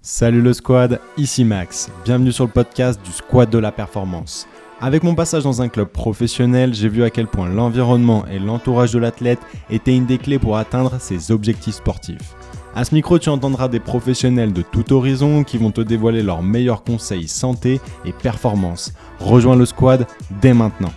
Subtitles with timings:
[0.00, 1.90] Salut le squad, ici Max.
[2.04, 4.46] Bienvenue sur le podcast du Squad de la Performance.
[4.80, 8.92] Avec mon passage dans un club professionnel, j'ai vu à quel point l'environnement et l'entourage
[8.92, 9.40] de l'athlète
[9.70, 12.36] étaient une des clés pour atteindre ses objectifs sportifs.
[12.76, 16.44] À ce micro, tu entendras des professionnels de tout horizon qui vont te dévoiler leurs
[16.44, 18.94] meilleurs conseils santé et performance.
[19.18, 20.06] Rejoins le squad
[20.40, 20.92] dès maintenant.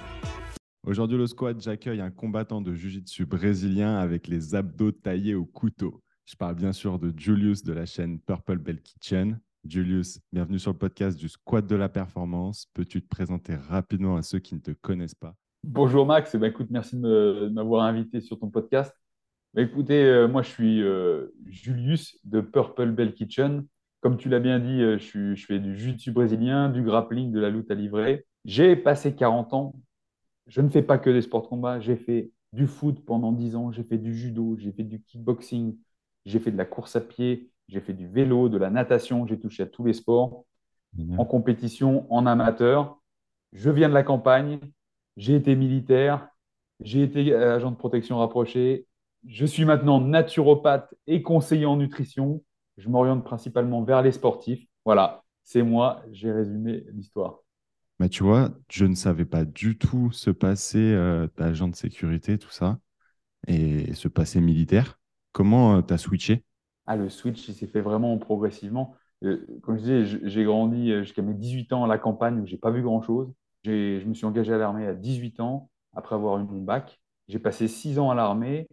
[0.86, 6.02] Aujourd'hui, le squad, j'accueille un combattant de jiu-jitsu brésilien avec les abdos taillés au couteau.
[6.25, 9.39] Je parle bien sûr de Julius de la chaîne Purple Bell Kitchen.
[9.65, 12.68] Julius, bienvenue sur le podcast du Squad de la Performance.
[12.73, 15.36] Peux-tu te présenter rapidement à ceux qui ne te connaissent pas?
[15.63, 18.93] Bonjour Max, eh ben, écoute, merci de m'avoir invité sur ton podcast.
[19.54, 23.65] Ben, écoutez, euh, moi je suis euh, Julius de Purple Bell Kitchen.
[23.99, 27.49] Comme tu l'as bien dit, euh, je, fais du jiu-jitsu brésilien, du grappling, de la
[27.49, 28.25] lutte à livrer.
[28.46, 29.75] J'ai passé 40 ans.
[30.47, 31.79] Je ne fais pas que des sports de combat.
[31.79, 35.77] J'ai fait du foot pendant 10 ans, j'ai fait du judo, j'ai fait du kickboxing,
[36.25, 39.39] j'ai fait de la course à pied, j'ai fait du vélo, de la natation, j'ai
[39.39, 40.45] touché à tous les sports,
[41.17, 43.00] en compétition, en amateur.
[43.53, 44.59] Je viens de la campagne,
[45.17, 46.28] j'ai été militaire,
[46.81, 48.88] j'ai été agent de protection rapproché,
[49.28, 52.44] je suis maintenant naturopathe et conseiller en nutrition.
[52.78, 54.66] Je m'oriente principalement vers les sportifs.
[54.85, 57.39] Voilà, c'est moi, j'ai résumé l'histoire.
[58.00, 62.39] Mais tu vois, je ne savais pas du tout ce passé euh, d'agent de sécurité,
[62.39, 62.80] tout ça,
[63.47, 65.00] et ce passé militaire.
[65.31, 66.43] Comment euh, tu as switché?
[66.85, 68.95] Ah, Le switch, il s'est fait vraiment progressivement.
[69.23, 72.45] Euh, comme je disais, j'ai grandi euh, jusqu'à mes 18 ans à la campagne où
[72.45, 73.31] je n'ai pas vu grand-chose.
[73.63, 76.99] Je me suis engagé à l'armée à 18 ans après avoir eu mon bac.
[77.27, 78.67] J'ai passé 6 ans à l'armée.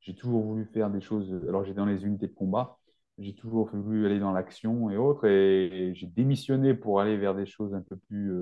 [0.00, 1.44] J'ai toujours voulu faire des choses.
[1.48, 2.78] Alors, j'étais dans les unités de combat.
[3.18, 5.26] J'ai toujours voulu aller dans l'action et autres.
[5.26, 8.32] Et, j'ai démissionné pour aller vers des choses un peu plus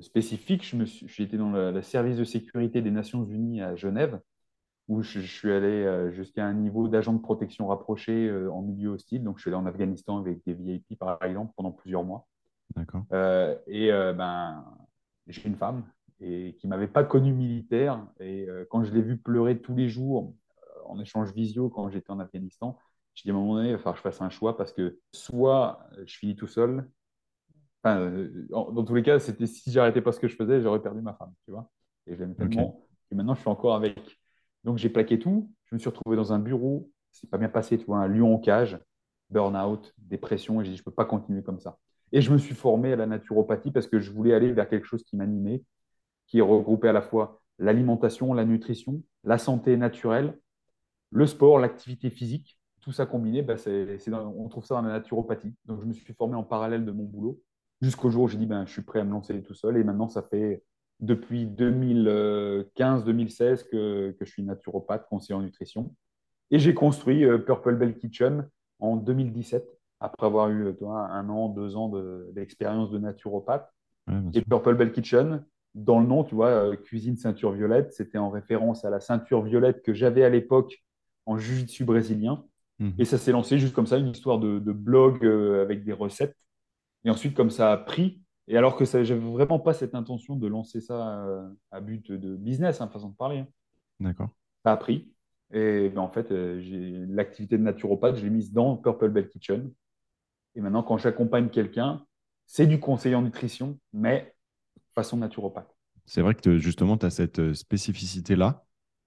[0.00, 0.64] spécifiques.
[0.64, 4.20] Je me suis, été dans le service de sécurité des Nations Unies à Genève
[4.88, 8.90] où je, suis allé euh, jusqu'à un niveau d'agent de protection rapproché euh, en milieu
[8.90, 9.24] hostile.
[9.24, 12.26] Donc, je suis allé en Afghanistan avec des VIP, par exemple, pendant plusieurs mois.
[12.74, 13.04] D'accord.
[13.12, 14.64] Euh, et ben,
[15.28, 15.84] j'ai une femme
[16.20, 18.06] et qui m'avait pas connu militaire.
[18.20, 20.34] Et quand je l'ai vu pleurer tous les jours
[20.84, 22.78] en échange visio quand j'étais en Afghanistan,
[23.14, 24.72] je dit à un moment donné, il va falloir que je fasse un choix parce
[24.72, 26.88] que soit je finis tout seul,
[27.82, 28.10] enfin,
[28.50, 31.14] dans tous les cas, c'était si j'arrêtais pas ce que je faisais, j'aurais perdu ma
[31.14, 31.70] femme, tu vois.
[32.06, 34.18] Et je l'aime tellement que maintenant je suis encore avec.
[34.66, 35.50] Donc j'ai plaqué tout.
[35.64, 36.90] Je me suis retrouvé dans un bureau.
[37.12, 38.78] C'est pas bien passé, tu vois, un lion en cage,
[39.30, 40.60] burn-out, dépression.
[40.60, 41.78] Et j'ai dit, je peux pas continuer comme ça.
[42.12, 44.84] Et je me suis formé à la naturopathie parce que je voulais aller vers quelque
[44.84, 45.62] chose qui m'animait,
[46.26, 50.38] qui regroupait à la fois l'alimentation, la nutrition, la santé naturelle,
[51.10, 52.58] le sport, l'activité physique.
[52.80, 53.54] Tout ça combiné, bah,
[54.36, 55.54] on trouve ça dans la naturopathie.
[55.64, 57.40] Donc je me suis formé en parallèle de mon boulot
[57.80, 59.76] jusqu'au jour où j'ai dit, ben, je suis prêt à me lancer tout seul.
[59.76, 60.62] Et maintenant, ça fait
[61.00, 65.94] depuis 2015-2016 que, que, je suis naturopathe, conseiller en nutrition.
[66.50, 68.48] Et j'ai construit euh, Purple Bell Kitchen
[68.78, 69.66] en 2017,
[70.00, 71.92] après avoir eu toi, un an, deux ans
[72.32, 73.72] d'expérience de, naturopathe.
[74.34, 75.44] et Purple Bell Kitchen,
[75.76, 79.42] dans le nom, tu vois, euh, cuisine ceinture violette, c'était en référence à la ceinture
[79.42, 80.82] violette que j'avais à l'époque
[81.26, 82.44] en jiu-jitsu brésilien.
[82.78, 82.94] Mhm.
[82.98, 85.92] Et ça s'est lancé juste comme ça, une histoire de, de blog euh, avec des
[85.92, 86.36] recettes.
[87.04, 90.36] Et ensuite, comme ça a pris, et alors que je n'avais vraiment pas cette intention
[90.36, 93.38] de lancer ça euh, à, but de business, hein, façon de parler.
[93.38, 93.48] Hein.
[93.98, 94.30] D'accord.
[94.64, 95.10] Ça a pris.
[95.52, 99.72] Et ben, en fait, euh, l'activité de naturopathe, je l'ai mise dans Purple Bell Kitchen.
[100.54, 102.04] Et maintenant, quand j'accompagne quelqu'un,
[102.46, 104.34] c'est du conseil en nutrition, mais
[104.94, 105.74] façon naturopathe.
[106.04, 108.64] C'est vrai que justement, tu as cette euh, spécificité-là.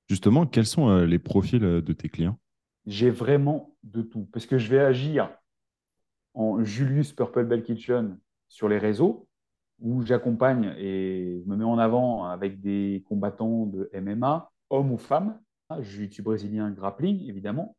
[0.09, 2.39] Justement, quels sont les profils de tes clients?
[2.87, 4.27] J'ai vraiment de tout.
[4.33, 5.29] Parce que je vais agir
[6.33, 8.17] en Julius Purple Bell Kitchen
[8.47, 9.28] sur les réseaux,
[9.81, 14.97] où j'accompagne et je me mets en avant avec des combattants de MMA, hommes ou
[14.97, 15.39] femmes,
[15.79, 17.75] jiu-jitsu brésilien, grappling évidemment.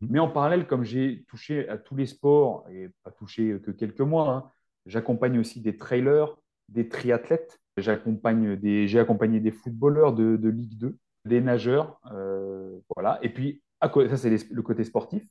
[0.00, 0.08] Mhm.
[0.10, 4.00] Mais en parallèle, comme j'ai touché à tous les sports, et pas touché que quelques
[4.00, 4.50] mois, hein,
[4.86, 6.36] j'accompagne aussi des trailers,
[6.68, 12.78] des triathlètes, j'accompagne des, j'ai accompagné des footballeurs de, de Ligue 2, des nageurs, euh,
[12.94, 13.18] voilà.
[13.22, 15.22] Et puis, à, ça c'est le côté sportif.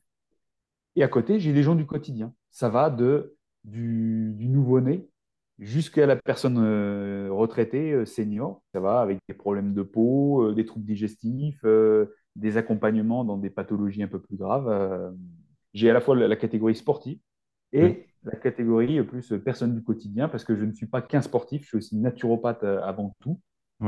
[0.96, 2.34] Et à côté, j'ai des gens du quotidien.
[2.52, 5.08] Ça va de, du, du nouveau-né
[5.64, 8.62] jusqu'à la personne euh, retraitée, euh, senior.
[8.74, 11.66] Ça va avec des problèmes de peau, euh, des troubles digestifs,
[12.36, 15.14] des accompagnements dans des pathologies un peu plus graves.
[15.74, 17.20] J'ai à la fois la, catégorie sportive
[17.72, 21.64] et la catégorie plus personne du quotidien parce que je ne suis pas qu'un sportif,
[21.64, 23.40] je suis aussi naturopathe avant tout.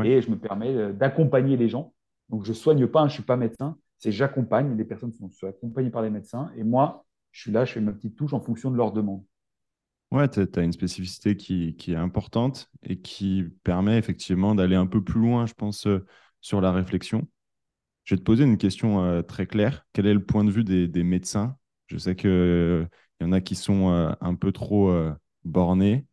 [0.04, 1.94] Et je me permets d'accompagner les gens.
[2.30, 4.76] Donc, je ne soigne pas, hein, je ne suis pas médecin, c'est j'accompagne.
[4.76, 7.82] Les personnes sont, sont accompagnées par les médecins et moi, je suis là, je fais
[7.82, 9.24] ma petite touche en fonction de leurs demandes.
[10.12, 15.04] Ouais, tu as une spécificité qui, est importante et qui permet effectivement d'aller un peu
[15.04, 16.06] plus loin, je pense, euh,
[16.42, 17.28] sur la réflexion.
[18.06, 19.86] Je vais te poser une question euh, très claire.
[19.94, 21.58] Quel est le point de vue des, médecins?
[21.88, 22.88] Je sais qu'il
[23.22, 25.14] y en a qui sont euh, un peu trop euh,
[25.46, 26.06] bornés.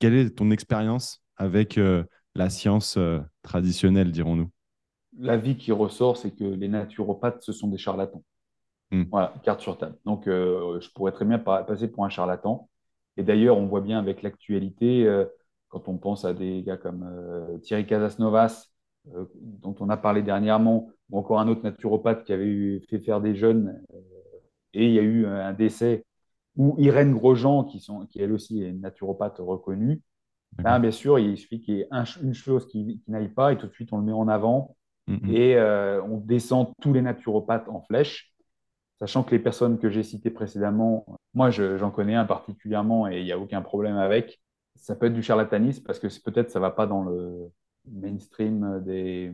[0.00, 2.04] Quelle est ton expérience avec euh,
[2.34, 2.98] la science
[3.42, 4.50] traditionnelle, dirons-nous?
[5.18, 8.22] L'avis qui ressort, c'est que les naturopathes, ce sont des charlatans.
[8.90, 9.98] Hmm, Voilà, carte sur table.
[10.06, 12.69] Donc, euh, je pourrais très bien pa- passer pour un charlatan.
[13.20, 15.26] Et d'ailleurs, on voit bien avec l'actualité, euh,
[15.68, 18.68] quand on pense à des gars comme euh, Thierry Casasnovas,
[19.14, 23.00] euh, dont on a parlé dernièrement, ou encore un autre naturopathe qui avait eu- fait
[23.00, 23.82] faire des jeunes,
[24.74, 26.04] et il y a eu un décès,
[26.56, 30.02] ou Irène Grosjean, qui, sont, qui elle aussi est une naturopathe reconnue.
[30.64, 30.80] Ben, d'accord.
[30.80, 33.58] bien sûr, il suffit qu'il y ait un une chose qui, qui n'aille pas, et
[33.58, 34.76] tout de suite, on le met en avant,
[35.06, 38.29] hmm, et on descend tous les naturopathes en flèche.
[39.00, 43.20] Sachant que les personnes que j'ai citées précédemment, moi je- j'en connais un particulièrement et
[43.20, 44.40] il n'y a aucun problème avec.
[44.76, 47.50] Ça peut être du charlatanisme parce que peut-être ça ne va pas dans le
[47.90, 49.32] mainstream des,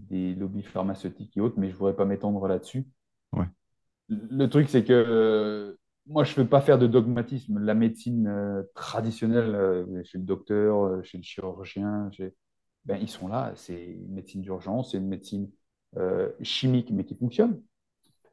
[0.00, 2.86] des lobbies pharmaceutiques et autres, mais je ne voudrais pas m'étendre là-dessus.
[3.32, 3.46] ouais,
[4.08, 5.76] Le truc, c'est que euh,
[6.06, 7.58] moi je ne veux pas faire de dogmatisme.
[7.58, 12.34] La médecine euh, traditionnelle, euh, chez le docteur, chez le chirurgien, chez-
[12.84, 13.52] ben, ils sont là.
[13.56, 15.50] C'est une médecine d'urgence, c'est une médecine
[16.42, 17.62] chimique, mais qui fonctionne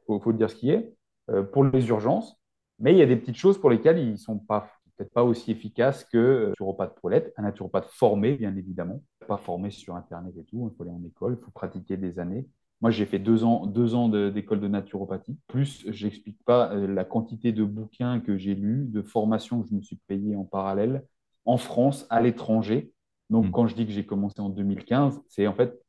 [0.06, 0.94] faut, faut dire ce qui est,
[1.30, 2.40] euh, pour les urgences.
[2.78, 5.24] Mais il y a des petites choses pour lesquelles ils ne sont pas peut-être pas
[5.24, 9.96] aussi efficaces que euh, un naturopathe Paulette, un naturopathe formé, bien évidemment, pas formé sur
[9.96, 10.70] Internet et tout.
[10.72, 12.46] Il faut aller en école, il faut pratiquer des années.
[12.80, 15.38] Moi, j'ai fait deux ans, deux ans de- d'école de, naturopathie.
[15.46, 19.74] Plus, j'explique pas euh, la quantité de bouquins que j'ai lus, de formations que je
[19.74, 21.04] me suis payé en parallèle,
[21.44, 22.92] en France, à l'étranger.
[23.30, 25.80] Donc, hmm, quand je dis que j'ai commencé en 2015, c'est en fait,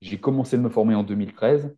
[0.00, 1.74] j'ai commencé de me former en 2013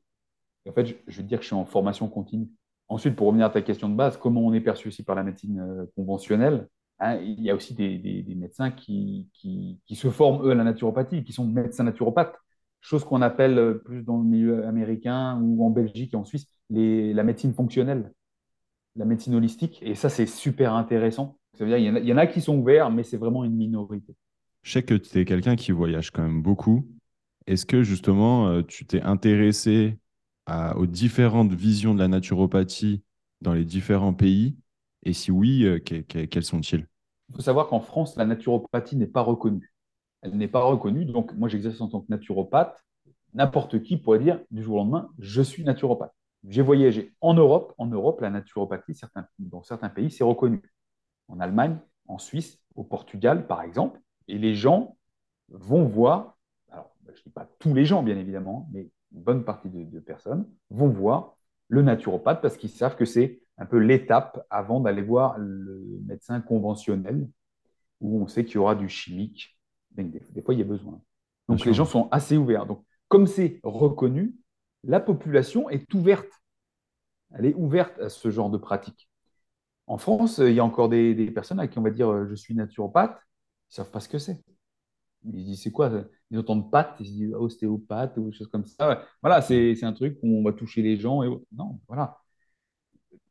[0.66, 2.49] en fait, je, je veux dire que je suis en formation continue.
[2.88, 5.22] Ensuite, pour revenir à ta question de base, comment on est perçu aussi par la
[5.22, 6.69] médecine euh, conventionnelle,
[7.00, 9.28] hein, il y a aussi des, médecins qui,
[9.90, 12.34] se forment, eux, à la naturopathie, qui sont médecins naturopathes,
[12.81, 16.46] chose qu'on appelle euh, plus dans le milieu américain ou en Belgique et en Suisse,
[16.70, 18.12] la médecine fonctionnelle,
[18.96, 19.81] la médecine holistique.
[19.82, 21.38] Et ça, c'est super intéressant.
[21.54, 23.02] Ça veut dire, il y en a, il y en a qui sont ouverts, mais
[23.02, 24.14] c'est vraiment une minorité.
[24.62, 26.87] Je sais que tu es quelqu'un qui voyage quand même beaucoup.
[27.46, 29.99] Est-ce que justement, euh, tu t'es intéressé
[30.76, 33.02] aux différentes visions de la naturopathie
[33.40, 34.56] dans les différents pays?
[35.04, 36.86] Et si oui, euh, que- que- quels sont-ils?
[37.30, 39.72] Il faut savoir qu'en France, la naturopathie n'est pas reconnue.
[40.22, 41.04] Elle n'est pas reconnue.
[41.04, 42.84] Donc, moi, j'exerce en tant que naturopathe.
[43.34, 46.12] N'importe qui pourrait dire du jour au lendemain, je suis naturopathe.
[46.48, 47.74] J'ai voyagé en Europe.
[47.78, 48.98] En Europe, la naturopathie,
[49.38, 50.62] dans certains pays, c'est reconnu.
[51.28, 54.00] En Allemagne, en Suisse, au Portugal, par exemple.
[54.28, 54.96] Et les gens
[55.50, 56.38] vont voir,
[56.70, 59.84] alors je ne dis pas tous les gens, bien évidemment, mais une bonne partie de,
[59.84, 61.37] de personnes vont voir
[61.69, 66.40] le naturopathe parce qu'ils savent que c'est un peu l'étape avant d'aller voir le médecin
[66.40, 67.28] conventionnel
[68.00, 69.58] où on sait qu'il y aura du chimique.
[69.93, 71.00] Donc, des, des fois, il y a besoin.
[71.49, 71.75] Bien Donc, les sûr.
[71.75, 72.66] gens sont assez ouverts.
[72.66, 74.37] Donc, comme c'est reconnu,
[74.84, 76.28] la population est ouverte.
[77.34, 79.08] Elle est ouverte à ce genre de pratique.
[79.87, 82.26] En France, il y a encore des, des personnes à qui on va dire euh,
[82.28, 83.19] je suis naturopathe,
[83.70, 84.40] ils ne savent pas ce que c'est.
[85.32, 85.90] Ils se disent c'est quoi
[86.30, 89.04] Ils entendent pâte, ils se disent ostéopathe ou choses comme ça.
[89.22, 91.22] Voilà, c'est un truc où on va toucher les gens.
[91.22, 91.28] Et...
[91.52, 92.19] Non, voilà.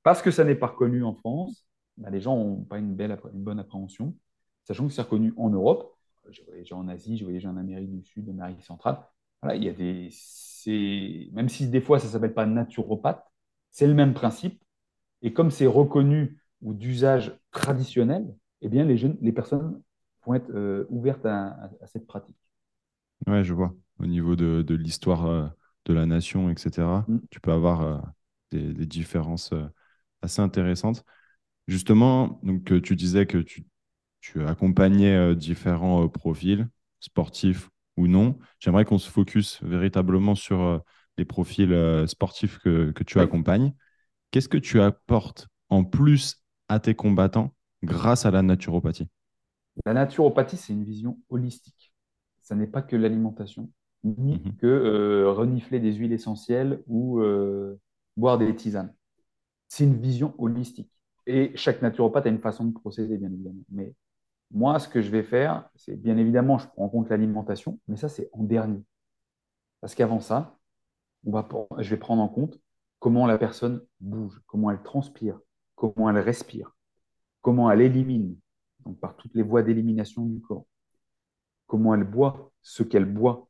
[0.03, 1.67] Parce que ça n'est pas reconnu en France,
[1.97, 4.15] bah, les gens n'ont pas une, belle, une bonne appréhension,
[4.63, 5.93] sachant que c'est reconnu en Europe.
[6.29, 8.99] J'ai voyagé en Asie, j'ai voyagé en Amérique du Sud, en Amérique centrale.
[9.41, 10.09] Voilà, il y a des,
[11.31, 13.23] même si des fois ça ne s'appelle pas naturopathe,
[13.71, 14.63] c'est le même principe.
[15.21, 19.81] Et comme c'est reconnu ou d'usage traditionnel, eh bien les jeunes, les personnes
[20.27, 22.37] vont être euh, ouvertes à, à- à cette pratique.
[23.27, 23.75] Ouais, je vois.
[23.99, 25.47] Au niveau de, de l'histoire euh,
[25.85, 27.27] de la nation, etc., Mm.
[27.29, 27.97] tu peux avoir euh,
[28.51, 29.67] des, des différences euh,
[30.21, 31.03] assez intéressantes.
[31.67, 33.65] Justement, donc, tu disais que tu,
[34.21, 36.69] tu accompagnais différents profils,
[37.01, 38.39] sportifs ou non.
[38.59, 40.83] J'aimerais qu'on se focus véritablement sur
[41.17, 43.73] les profils sportifs que, que tu Oui, accompagnes.
[44.31, 49.09] Qu'est-ce que tu apportes en plus à tes combattants grâce à la naturopathie?
[49.85, 51.93] La naturopathie, c'est une vision holistique.
[52.41, 53.69] Ça n'est pas que l'alimentation,
[54.03, 54.55] ni Mhm.
[54.57, 57.79] que euh, renifler des huiles essentielles ou euh,
[58.15, 58.93] boire des tisanes.
[59.67, 60.91] C'est une vision holistique.
[61.25, 63.63] Et chaque naturopathe a une façon de procéder, bien évidemment.
[63.69, 63.93] Mais
[64.51, 67.97] moi, ce que je vais faire, c'est bien évidemment, je prends en compte l'alimentation, mais
[67.97, 68.83] ça, c'est en dernier.
[69.81, 70.57] Parce qu'avant ça,
[71.25, 71.47] on va,
[71.79, 72.59] je vais prendre en compte
[72.99, 75.39] comment la personne bouge, comment elle transpire,
[75.75, 76.75] comment elle respire,
[77.41, 78.37] comment elle élimine,
[78.93, 80.65] par toutes les voies d'élimination du corps,
[81.67, 83.47] comment elle boit, ce qu'elle boit,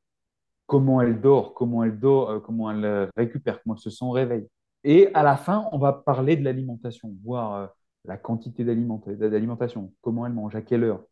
[0.66, 4.06] comment elle dort, comment elle dort, euh, comment elle euh, récupère, comment elle se sent
[4.06, 4.48] au réveil.
[4.84, 7.68] Et à la fin, on va parler de l'alimentation, voir euh,
[8.06, 11.04] la quantité d'aliment- d'alimentation, comment elle mange, à quelle heure,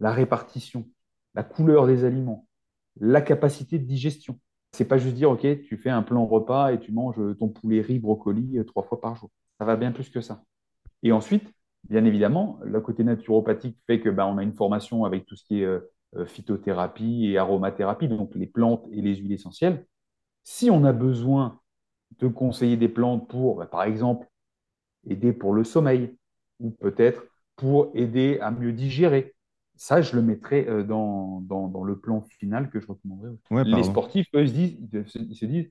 [0.00, 0.88] la répartition,
[1.34, 2.46] la couleur des aliments,
[3.00, 4.38] la capacité de digestion.
[4.72, 7.80] C'est pas juste dire, OK, tu fais un plan repas et tu manges ton poulet
[7.80, 9.30] riz brocoli trois fois par jour.
[9.58, 10.42] Ça va bien plus que ça.
[11.02, 11.50] Et ensuite,
[11.88, 15.44] bien évidemment, le côté naturopathique fait que ben, on a une formation avec tout ce
[15.44, 15.80] qui est euh,
[16.16, 19.86] euh, phytothérapie et aromathérapie, donc les plantes et les huiles essentielles.
[20.42, 21.60] Si on a besoin
[22.18, 24.26] de conseiller des plantes pour, ben, par exemple,
[25.08, 26.16] aider pour le sommeil,
[26.60, 27.22] ou peut-être
[27.56, 29.34] pour aider à mieux digérer,
[29.76, 33.32] ça, je le mettrai euh, dans, dans, le plan final que je recommanderais.
[33.50, 34.76] les sportifs, eux, ils se disent,
[35.14, 35.70] ils se disent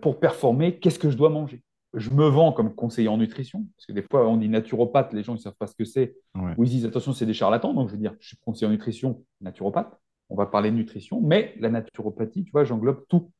[0.00, 1.62] pour performer, qu'est-ce que je dois manger?
[1.94, 5.22] Je me vends comme conseiller en nutrition, parce que des fois, on dit naturopathe, les
[5.22, 6.16] gens ne savent pas ce que c'est,
[6.56, 7.72] ou ils disent attention, c'est des charlatans.
[7.72, 9.98] Donc, je veux dire, je suis conseiller en nutrition, naturopathe.
[10.28, 13.30] On va parler de nutrition, mais la naturopathie, tu vois, j'englobe tout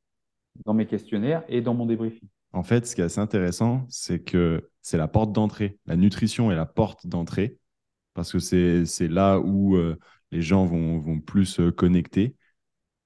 [0.64, 2.28] dans mes questionnaires et dans mon débriefing.
[2.52, 5.78] En fait, ce qui est assez intéressant, c'est que c'est la porte d'entrée.
[5.86, 7.58] La nutrition est la porte d'entrée,
[8.14, 9.98] parce que c'est là où euh,
[10.30, 12.36] les gens vont, vont plus euh, connecter.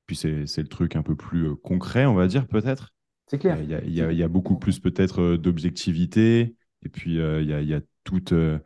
[0.06, 2.92] Puis c'est le truc un peu plus euh, concret, on va dire, peut-être.
[3.30, 3.58] C'est clair.
[3.62, 6.56] Il y, a, beaucoup plus peut-être euh, d'objectivité.
[6.84, 8.58] Et puis, euh, il y, a, tout, euh,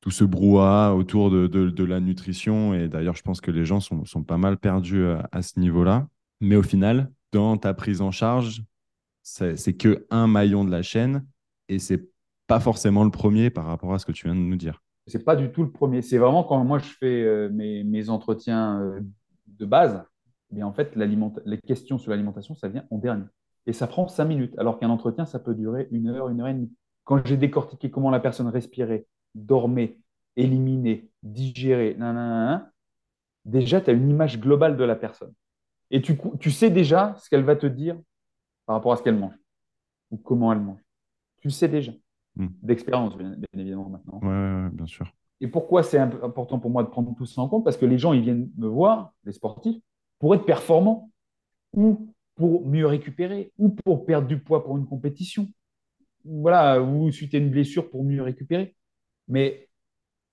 [0.00, 2.72] tout ce brouhaha autour de, la nutrition.
[2.72, 6.06] Et d'ailleurs, je pense que les gens sont, pas mal perdus à, ce niveau-là.
[6.40, 8.62] Mais au final, dans ta prise en charge,
[9.24, 11.26] c'est que un maillon de la chaîne.
[11.68, 12.08] Et c'est
[12.46, 14.84] pas forcément le premier par rapport à ce que tu viens de nous dire.
[15.08, 16.00] C'est pas du tout le premier.
[16.00, 19.00] C'est vraiment quand moi je fais mes, mes, entretiens
[19.48, 20.00] de base,
[20.52, 23.24] mais en fait, les questions sur l'alimentation, ça vient en dernier
[23.66, 26.48] et ça prend cinq minutes, alors qu'un entretien, ça peut durer une heure, une heure
[26.48, 26.72] et demie.
[27.04, 29.98] Quand j'ai décortiqué comment la personne respirait, dormait,
[30.36, 31.96] éliminait, digérait,
[33.44, 35.32] déjà, tu as une image globale de la personne.
[35.90, 37.96] Et tu, tu sais déjà ce qu'elle va te dire
[38.66, 39.38] par rapport à ce qu'elle mange
[40.10, 40.80] ou comment elle mange.
[41.40, 41.92] Tu sais déjà.
[42.36, 42.48] Hmm.
[42.62, 44.20] D'expérience, bien, évidemment, maintenant.
[44.22, 45.12] Oui, bien sûr.
[45.40, 47.64] Et pourquoi c'est important pour moi de prendre tout ça en compte?
[47.64, 49.82] Parce que les gens, ils viennent me voir, les sportifs,
[50.18, 51.10] pour être performants
[51.72, 55.48] ou pour mieux récupérer ou pour perdre du poids pour une compétition.
[56.24, 58.76] Voilà, ou suite à une blessure pour mieux récupérer.
[59.28, 59.68] Mais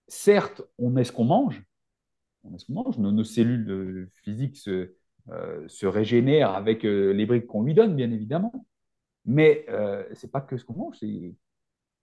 [0.08, 1.64] certes, on est ce qu'on mange.
[2.44, 2.98] On est ce qu'on mange.
[2.98, 4.94] Nos, cellules physiques se,
[5.30, 8.66] euh, se régénèrent avec euh, les briques qu'on lui donne, bien évidemment.
[9.26, 10.98] Mais euh, ce n'est pas que ce qu'on mange.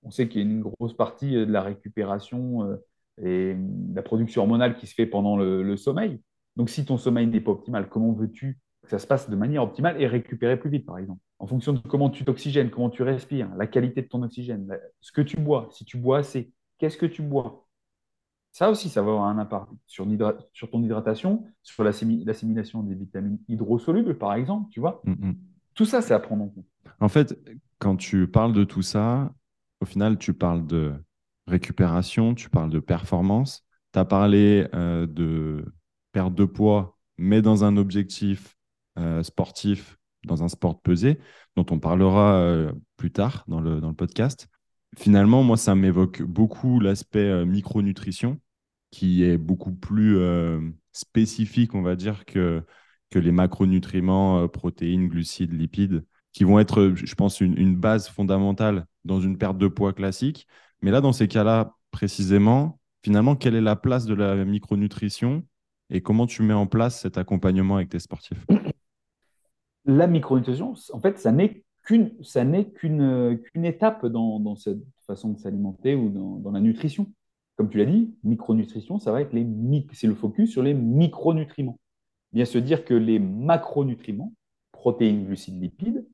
[0.03, 2.79] On sait qu'il y a une grosse partie de la récupération
[3.21, 6.21] et de la production hormonale qui se fait pendant le sommeil.
[6.57, 9.63] Donc, si ton sommeil n'est pas optimal, comment veux-tu que ça se passe de manière
[9.63, 11.21] optimale et récupérer plus vite, par exemple.
[11.39, 15.13] En fonction de comment tu t'oxygènes, comment tu respires, la qualité de ton oxygène, ce
[15.13, 17.67] que tu bois, si tu bois assez, qu'est-ce que tu bois?
[18.53, 20.07] Ça aussi, ça va avoir un impact sur,
[20.55, 25.03] sur ton hydratation, sur l'assimilation des vitamines hydrosolubles, par exemple, tu vois?
[25.05, 25.37] Mm, mm.
[25.75, 26.65] Tout ça, c'est à prendre en compte.
[27.01, 27.39] En fait,
[27.79, 29.31] quand tu parles de tout ça,
[29.83, 30.95] au final, tu parles de
[31.47, 35.65] récupération, tu parles de performance, tu as parlé euh, de
[36.13, 38.56] perte de poids, mais dans un objectif
[38.99, 41.19] euh, sportif dans un sport pesé,
[41.57, 44.49] dont on parlera euh, plus tard dans le, dans le podcast.
[44.97, 48.41] Finalement, moi, ça m'évoque beaucoup l'aspect euh, micronutrition,
[48.91, 50.19] qui est beaucoup plus
[50.93, 52.65] spécifique, on va dire, que,
[53.11, 58.87] que les macronutriments, protéines, glucides, lipides, qui vont être, je pense, une, une, base fondamentale
[59.05, 60.47] dans une perte de poids classique.
[60.81, 65.45] Mais là, dans ces cas-là, précisément, finalement, quelle est la place de la micronutrition
[65.91, 68.45] et comment tu mets en place cet accompagnement avec tes sportifs?
[69.87, 72.11] La micronutrition, en fait, ça n'est qu'une
[72.75, 77.07] qu'une étape dans, cette façon de s'alimenter ou dans, la nutrition.
[77.57, 79.35] Comme tu l'as dit, micronutrition, ça va être
[79.93, 81.79] c'est le focus sur les micronutriments.
[82.33, 84.35] Bien se dire que les macronutriments,
[84.73, 86.07] protéines, glucides, lipides,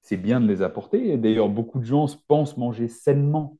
[0.00, 1.18] c'est bien de les apporter.
[1.18, 3.58] D'ailleurs, beaucoup de gens pensent manger sainement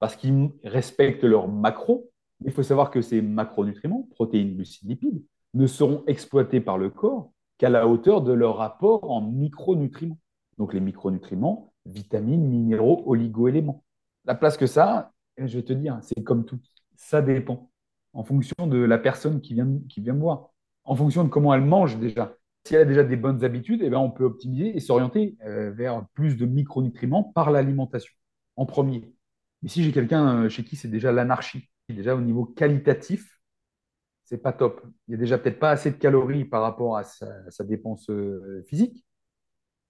[0.00, 2.10] parce qu'ils respectent leurs macros.
[2.44, 5.22] Il faut savoir que ces macronutriments, protéines, glucides, lipides,
[5.52, 10.18] ne seront exploités par le corps qu'à la hauteur de leur rapport en micronutriments.
[10.56, 13.84] Donc les micronutriments, vitamines, minéraux, oligoéléments.
[14.24, 16.58] La place que ça, je vais te dire, c'est comme tout,
[16.96, 17.70] ça dépend
[18.14, 20.48] en fonction de la personne qui vient, qui vient me voir,
[20.84, 22.34] en fonction de comment elle mange déjà.
[22.64, 25.70] Si elle a déjà des bonnes habitudes, eh ben, on peut optimiser et s'orienter euh,
[25.70, 28.14] vers plus de micronutriments par l'alimentation
[28.56, 29.12] en premier.
[29.62, 33.38] Mais si j'ai quelqu'un euh, chez qui c'est déjà l'anarchie, déjà au niveau qualitatif,
[34.30, 34.86] c'est pas top.
[35.08, 38.62] Il y a déjà peut-être pas assez de calories par rapport à sa, dépense euh,
[38.68, 39.04] physique.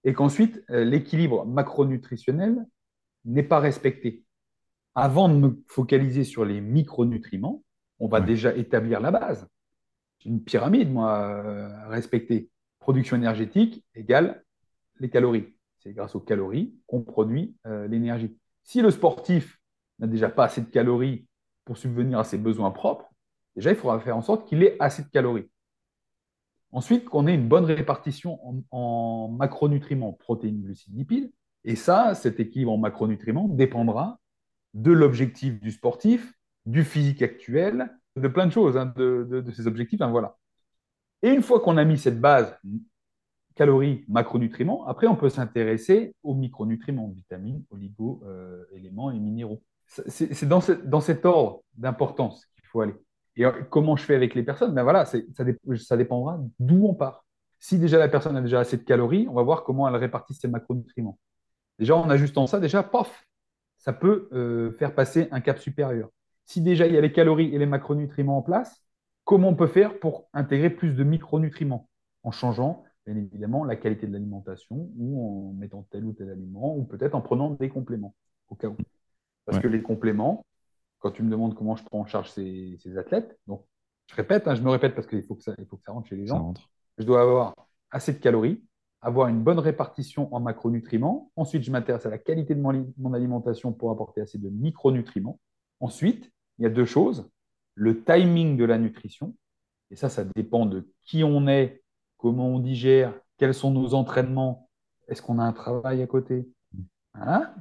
[0.03, 2.65] Et qu'ensuite, euh, l'équilibre macronutritionnel
[3.23, 4.23] n'est pas respecté.
[4.95, 7.63] Avant de me focaliser sur les micronutriments,
[7.99, 9.47] on va déjà établir la base.
[10.25, 11.11] Une pyramide, moi,
[11.85, 12.49] à respecter.
[12.79, 14.43] Production énergétique égale
[14.99, 15.53] les calories.
[15.83, 18.35] C'est grâce aux calories qu'on produit euh, l'énergie.
[18.63, 19.59] Si le sportif
[19.99, 21.27] n'a déjà pas assez de calories
[21.63, 23.10] pour subvenir à ses besoins propres,
[23.55, 25.49] Déjà, il faudra faire en sorte qu'il ait assez de calories.
[26.71, 28.39] Ensuite, qu'on ait une bonne répartition
[28.71, 31.31] en, macronutriments, protéines, glucides, lipides,
[31.65, 34.19] Et ça, cet équilibre en macronutriments dépendra
[34.73, 36.33] de l'objectif du sportif,
[36.65, 40.01] du physique actuel, de plein de choses, hein, de, de, ces objectifs.
[40.01, 40.33] Hein.
[41.23, 42.57] Et une fois qu'on a mis cette base
[43.55, 49.61] calories, macronutriments, après on peut s'intéresser aux micronutriments, vitamines, oligo, euh, et minéraux.
[49.85, 52.95] C'est dans, dans, cet ordre d'importance qu'il faut aller.
[53.37, 54.73] Et comment je fais avec les personnes?
[54.73, 55.17] Ben voilà, ça,
[55.77, 57.25] ça dépendra d'où on part.
[57.59, 60.33] Si déjà la personne a déjà assez de calories, on va voir comment elle répartit
[60.33, 61.17] ses macronutriments.
[61.79, 63.25] Déjà, en ajustant ça, déjà, paf,
[63.77, 66.09] ça peut euh, faire passer un cap supérieur.
[66.45, 68.83] Si déjà il y a les calories et les macronutriments en place,
[69.23, 71.87] comment on peut faire pour intégrer plus de micronutriments?
[72.23, 76.75] En changeant, bien évidemment, la qualité de l'alimentation ou en mettant tel ou tel aliment
[76.75, 78.13] ou peut-être en prenant des compléments,
[78.49, 78.77] au cas où.
[79.45, 80.45] Parce que les compléments,
[81.01, 83.65] quand tu me demandes comment je prends en charge ces, athlètes, donc
[84.07, 86.07] je répète, hein, je me répète parce qu'il faut, que ça, faut que ça rentre
[86.07, 86.53] chez les gens.
[86.97, 87.55] Je dois avoir
[87.89, 88.63] assez de calories,
[89.01, 91.31] avoir une bonne répartition en macronutriments.
[91.35, 95.39] Ensuite, je m'intéresse à la qualité de mon, alimentation pour apporter assez de micronutriments.
[95.79, 97.29] Ensuite, il y a deux choses.
[97.73, 99.35] Le timing de la nutrition.
[99.89, 101.81] Et ça, ça dépend de qui on est,
[102.17, 104.69] comment on digère, quels sont nos entraînements,
[105.07, 106.47] est-ce qu'on a un travail à côté?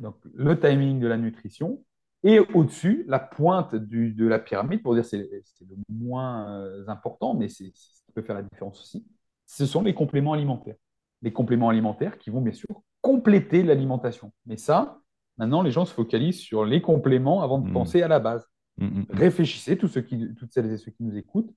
[0.01, 1.83] Donc, le timing de la nutrition.
[2.23, 7.49] Et au-dessus, la pointe de la pyramide, pour dire c'est le moins euh, important, mais
[7.49, 9.07] c'est ce qui peut faire la différence aussi,
[9.47, 10.77] ce sont les compléments alimentaires.
[11.23, 14.33] Les compléments alimentaires qui vont bien sûr compléter l'alimentation.
[14.47, 15.01] Mais ça,
[15.39, 17.73] maintenant, les gens se focalisent sur les compléments avant de mmh.
[17.73, 18.47] penser à la base.
[18.77, 21.53] Mmh, mmh, Réfléchissez, tous ceux qui, toutes celles et ceux qui nous écoutent,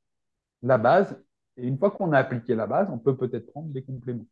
[0.61, 1.21] la base,
[1.57, 4.25] et une fois qu'on a appliqué la base, on peut peut-être prendre des compléments.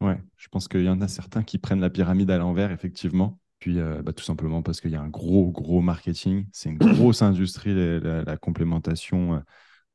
[0.00, 3.38] Ouais, je pense qu'il y en a certains qui prennent la pyramide à l'envers, effectivement.
[3.58, 6.46] Puis euh, bah, tout simplement parce qu'il y a un gros, gros marketing.
[6.52, 9.42] C'est une grosse industrie, la, complémentation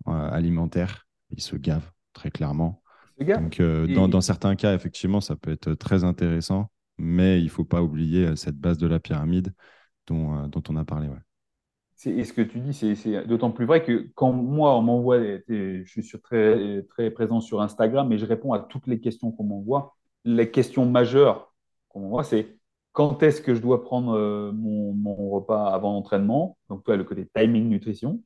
[0.07, 1.07] euh, alimentaire.
[1.29, 2.81] Ils se gavent, très clairement.
[3.25, 7.63] Donc, euh, dans, certains cas, effectivement, ça peut être très intéressant, mais il ne faut
[7.63, 9.53] pas oublier euh, cette base de la pyramide
[10.07, 11.07] dont, euh, dont on a parlé.
[11.07, 11.17] Ouais.
[12.05, 15.83] Et ce que tu dis, c'est d'autant plus vrai que quand moi, on m'envoie, je
[15.85, 19.43] suis sur très, très présent sur Instagram et je réponds à toutes les questions qu'on
[19.43, 19.95] m'envoie.
[20.25, 21.53] Les questions majeures
[21.89, 22.57] qu'on m'envoie, c'est
[22.91, 26.57] quand est-ce que je dois prendre mon, mon repas avant l'entraînement?
[26.69, 28.21] Donc, toi, le côté timing nutrition.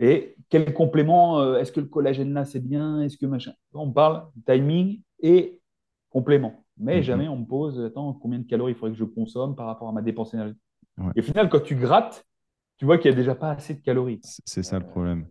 [0.00, 3.02] Et quel complément euh, Est-ce que le collagène là, c'est bien?
[3.02, 3.52] Est-ce que machin?
[3.74, 5.60] On parle timing et
[6.08, 6.64] complément.
[6.78, 7.02] Mais mhm.
[7.02, 9.88] jamais on me pose attends, combien de calories il faudrait que je consomme par rapport
[9.88, 10.62] à ma dépense énergétique?
[11.14, 12.26] Et au final, quand tu grattes,
[12.78, 14.20] tu vois qu'il n'y a déjà pas assez de calories.
[14.22, 15.26] C'est ça le problème.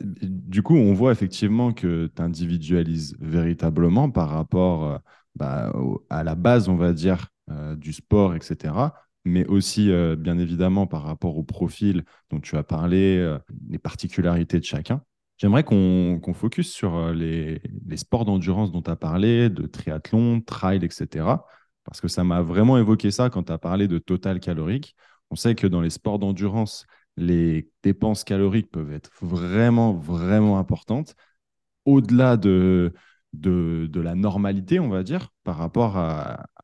[0.00, 4.98] Du coup, on voit effectivement que tu individualises véritablement par rapport euh,
[5.34, 5.72] bah,
[6.10, 8.72] à la base, on va dire, euh, du sport, etc
[9.24, 13.78] mais aussi euh, bien évidemment par rapport au profil dont tu as parlé, euh, les
[13.78, 15.02] particularités de chacun.
[15.38, 17.60] J'aimerais qu'on focus sur euh, les,
[17.96, 21.46] sports d'endurance dont tu as parlé, de triathlon, trail, etc.
[21.84, 24.94] Parce que ça m'a vraiment évoqué ça quand tu as parlé de total calorique.
[25.30, 31.14] On sait que dans les sports d'endurance, les dépenses caloriques peuvent être vraiment, vraiment importantes,
[31.84, 32.92] au-delà de,
[33.32, 35.96] de, la normalité, on va dire, par rapport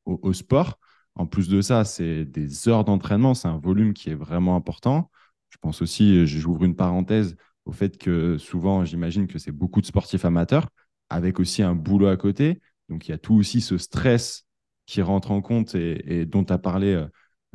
[0.05, 0.79] au sport.
[1.15, 5.11] En plus de ça, c'est des heures d'entraînement, c'est un volume qui est vraiment important.
[5.51, 9.87] Je pense aussi, j'ouvre une parenthèse, au fait que souvent, j'imagine que c'est beaucoup de
[9.87, 10.69] sportifs amateurs,
[11.09, 12.61] avec aussi un boulot à côté.
[12.89, 14.47] Donc, il y a tout aussi ce stress
[14.87, 17.07] qui rentre en compte et, dont tu as parlé euh,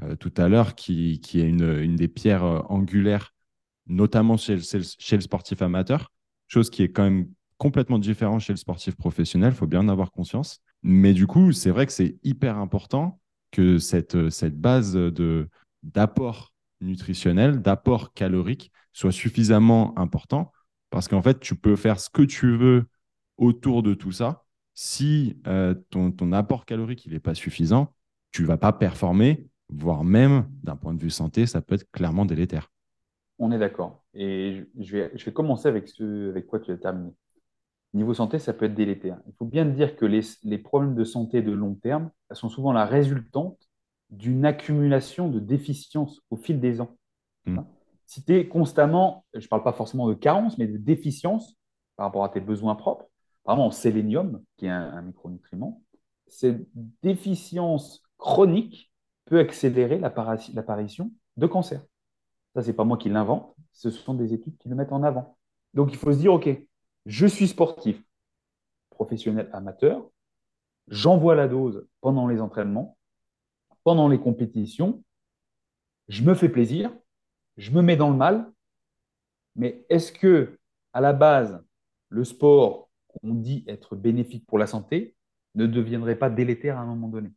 [0.04, 3.34] euh, tout à l'heure, qui, est une, des pierres euh, angulaires,
[3.88, 6.12] notamment chez, chez, le sportif amateur,
[6.48, 9.90] chose qui est quand même complètement différente chez le sportif professionnel, il faut bien en
[9.90, 10.62] avoir conscience.
[10.88, 13.20] Mais du coup, c'est vrai que c'est hyper important
[13.50, 14.96] que cette, cette base
[15.82, 20.52] d'apport nutritionnel, d'apport calorique soit suffisamment important
[20.92, 22.86] parce qu'en fait, tu peux faire ce que tu veux
[23.38, 24.44] autour de tout ça.
[24.76, 27.96] Si euh, ton, ton, apport calorique n'est pas suffisant,
[28.32, 31.90] tu ne vas pas performer, voire même d'un point de vue santé, ça peut être
[31.90, 32.72] clairement délétère.
[33.40, 34.04] On est d'accord.
[34.14, 37.12] Et je vais, je vais commencer avec ce avec quoi tu as terminé.
[37.96, 39.18] Niveau santé, ça peut être délétère.
[39.26, 42.86] Il faut bien dire que les, problèmes de santé de long terme sont souvent la
[42.86, 43.58] résultante
[44.10, 46.98] d'une accumulation de déficiences au fil des ans.
[47.46, 47.60] Mmh.
[47.60, 47.68] Hein?
[48.06, 51.56] Si tu es constamment, je ne parle pas forcément de carence, mais de déficience
[51.96, 53.06] par rapport à tes besoins propres,
[53.46, 55.82] vraiment en sélénium, qui est un, micronutriment,
[56.28, 56.68] cette
[57.02, 58.92] déficience chronique
[59.24, 61.82] peut accélérer l'apparition de cancer.
[62.54, 65.04] Ça, ce n'est pas moi qui l'invente, ce sont des études qui le mettent en
[65.04, 65.38] avant.
[65.74, 66.50] Donc, il faut se dire, OK,
[67.06, 68.02] je suis sportif,
[68.90, 70.10] professionnel amateur,
[70.88, 72.98] j'envoie la dose pendant les entraînements,
[73.84, 75.04] pendant les compétitions,
[76.08, 76.92] je me fais plaisir,
[77.58, 78.52] je me mets dans le mal,
[79.56, 80.60] mais est-ce que
[80.94, 81.64] à la base,
[82.10, 85.16] le sport qu'on dit être bénéfique pour la santé
[85.56, 87.32] ne deviendrait pas délétère à un moment donné?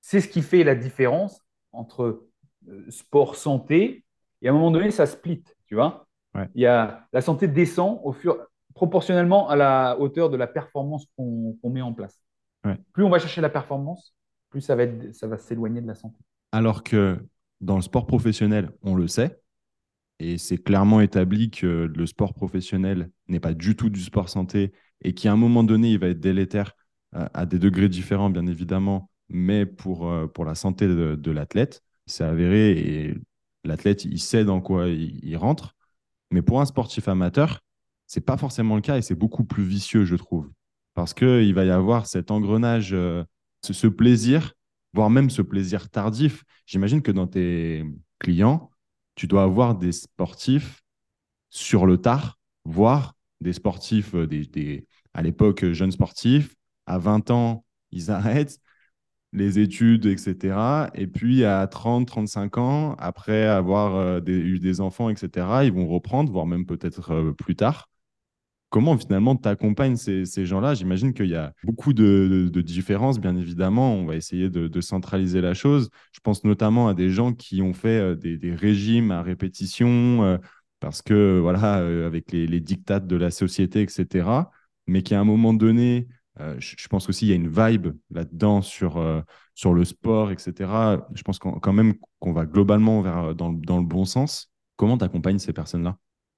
[0.00, 2.28] C'est ce qui fait la différence entre
[2.68, 4.04] euh, sport santé
[4.42, 6.06] et à un moment donné, ça split, tu vois?
[6.54, 8.46] Il y a la santé descend au fur
[8.76, 12.20] proportionnellement à la hauteur de la performance qu'on met en place.
[12.92, 14.14] Plus on va chercher la performance,
[14.50, 16.18] plus ça va, ça va s'éloigner de la santé.
[16.52, 17.18] Alors que
[17.60, 19.40] dans le sport professionnel, on le sait,
[20.18, 24.72] et c'est clairement établi que le sport professionnel n'est pas du tout du sport santé
[25.02, 26.72] et qu'à un moment donné, il va être délétère
[27.14, 31.82] euh, à des degrés différents, bien évidemment, mais pour, euh, pour la santé de, l'athlète,
[32.04, 33.14] c'est avéré et
[33.64, 35.74] l'athlète, il sait dans quoi il, rentre.
[36.30, 37.60] Mais pour un sportif amateur,
[38.06, 40.50] c'est pas forcément le cas et c'est beaucoup plus vicieux, je trouve.
[40.94, 43.24] Parce qu'il va y avoir cet engrenage, euh,
[43.62, 44.54] ce, plaisir,
[44.94, 46.44] voire même ce plaisir tardif.
[46.66, 47.84] J'imagine que dans tes
[48.18, 48.70] clients,
[49.14, 50.82] tu dois avoir des sportifs
[51.50, 54.28] sur le tard, voire des sportifs, euh,
[55.14, 56.54] à l'époque jeunes sportifs,
[56.86, 58.60] à 20 ans, ils arrêtent
[59.32, 60.90] les études, etc.
[60.94, 65.86] Et puis à 30, 35 ans, après avoir euh, eu des enfants, etc., ils vont
[65.86, 67.88] reprendre, voire même peut-être euh, plus tard.
[68.68, 70.74] Comment finalement tu accompagnes ces, gens-là?
[70.74, 73.94] J'imagine qu'il y a beaucoup de, différences, bien évidemment.
[73.94, 75.90] On va essayer de, centraliser la chose.
[76.12, 80.38] Je pense notamment à des gens qui ont fait euh, des, régimes à répétition
[80.80, 81.76] parce que, voilà,
[82.06, 84.28] avec les, les dictates de la société, etc.,
[84.86, 86.06] mais qui à un moment donné
[86.40, 89.22] euh, je, pense aussi qu'il y a une vibe là-dedans sur, euh,
[89.54, 90.52] sur le sport, etc.
[91.14, 94.50] Je pense quand même qu'on va globalement vers, euh, dans, dans, le bon sens.
[94.76, 95.96] Comment tu accompagnes ces personnes-là?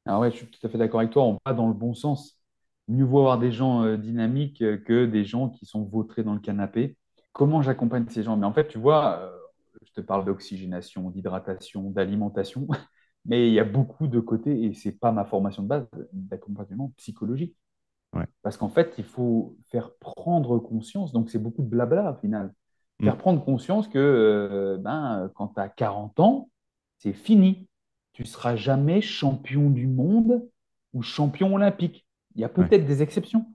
[0.08, 1.24] Ah ouais, je suis tout à fait d'accord avec toi.
[1.24, 2.40] On va dans le bon sens.
[2.88, 6.96] Mieux vaut avoir des gens dynamiques que des gens qui sont vautrés dans le canapé.
[7.32, 8.36] Comment j'accompagne ces gens?
[8.36, 9.30] Mais en fait, tu vois,
[9.82, 12.66] je te parle d'oxygénation, d'hydratation, d'alimentation,
[13.24, 15.86] mais il y a beaucoup de côtés, et ce n'est pas ma formation de base,
[16.12, 17.56] d'accompagnement psychologique.
[18.42, 22.54] Parce qu'en fait, il faut faire prendre conscience, donc c'est beaucoup de blabla au final,
[23.00, 23.04] mm.
[23.04, 26.50] faire prendre conscience que euh, ben, quand tu as 40 ans,
[26.98, 27.68] c'est fini.
[28.18, 30.44] Tu seras jamais champion du monde
[30.92, 32.04] ou champion olympique.
[32.34, 33.46] Il y a peut-être des exceptions,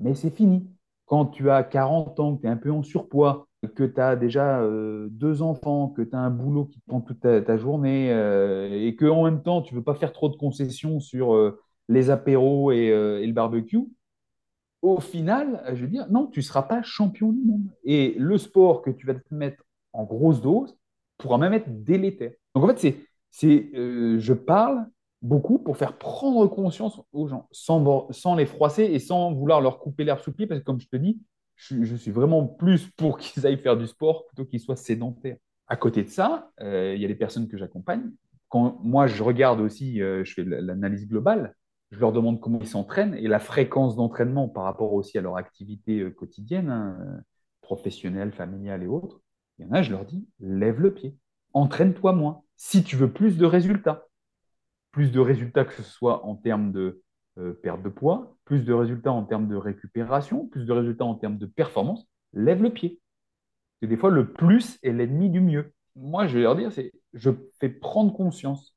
[0.00, 0.66] mais c'est fini.
[1.04, 4.16] Quand tu as 40 ans, que tu es un peu en surpoids, que tu as
[4.16, 8.10] déjà euh, deux enfants, que tu as un boulot qui te prend toute ta, journée
[8.10, 11.54] euh, et que en même temps, tu ne veux pas faire trop de concessions sur
[11.90, 13.84] les apéros et, et le barbecue,
[14.80, 17.68] au final, je veux dire, non, tu ne seras pas champion du monde.
[17.84, 20.74] Et le sport que tu vas te mettre en grosse dose
[21.18, 22.32] pourra même être délétère.
[22.54, 23.05] Donc en fait, c'est,
[23.36, 24.86] c'est, euh, je parle
[25.20, 30.04] beaucoup pour faire prendre conscience aux gens, sans, les froisser et sans vouloir leur couper
[30.04, 31.20] l'herbe sous le pied, parce que comme je te dis,
[31.54, 35.36] je, suis vraiment plus pour qu'ils aillent faire du sport plutôt qu'ils soient sédentaires.
[35.66, 38.10] À côté de ça, euh, il y a des personnes que j'accompagne.
[38.48, 41.54] Quand moi, je regarde aussi, euh, je fais l'analyse globale,
[41.90, 45.36] je leur demande comment ils s'entraînent et la fréquence d'entraînement par rapport aussi à leur
[45.36, 47.20] activité euh, quotidienne, hein,
[47.60, 49.20] professionnelle, familiale et autres.
[49.58, 51.18] Il y en a, je leur dis, lève le pied,
[51.52, 52.44] entraîne-toi moins.
[52.56, 54.06] Si tu veux plus de résultats,
[54.90, 57.02] plus de résultats que ce soit en termes de
[57.38, 61.14] euh, perte de poids, plus de résultats en termes de récupération, plus de résultats en
[61.14, 63.00] termes de performance, lève le pied.
[63.80, 65.74] Que des fois, le plus est l'ennemi du mieux.
[65.96, 68.76] Moi, je vais leur dire, c'est je fais prendre conscience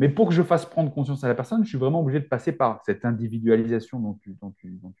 [0.00, 2.24] mais pour que je fasse prendre conscience à la personne, je suis vraiment obligé de
[2.24, 4.34] passer par cette individualisation dont tu,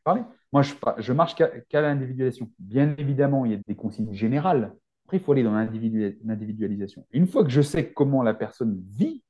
[0.04, 0.22] parlais.
[0.52, 2.50] Moi, je, je marche qu'à l'individualisation.
[2.58, 4.74] Bien évidemment, il y a des consignes générales.
[5.10, 7.04] Après, il faut aller dans l'individualisation.
[7.10, 9.24] Une fois que je sais comment la personne vit,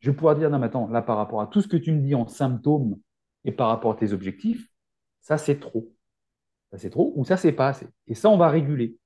[0.00, 1.90] je vais pouvoir dire, non, mais attends, là, par rapport à tout ce que tu
[1.90, 2.98] me dis en symptômes
[3.46, 4.68] et par rapport à tes objectifs,
[5.22, 5.90] ça, c'est trop.
[6.70, 7.86] Ça, c'est trop ou ça, c'est pas assez.
[8.08, 8.98] Et ça, on va réguler.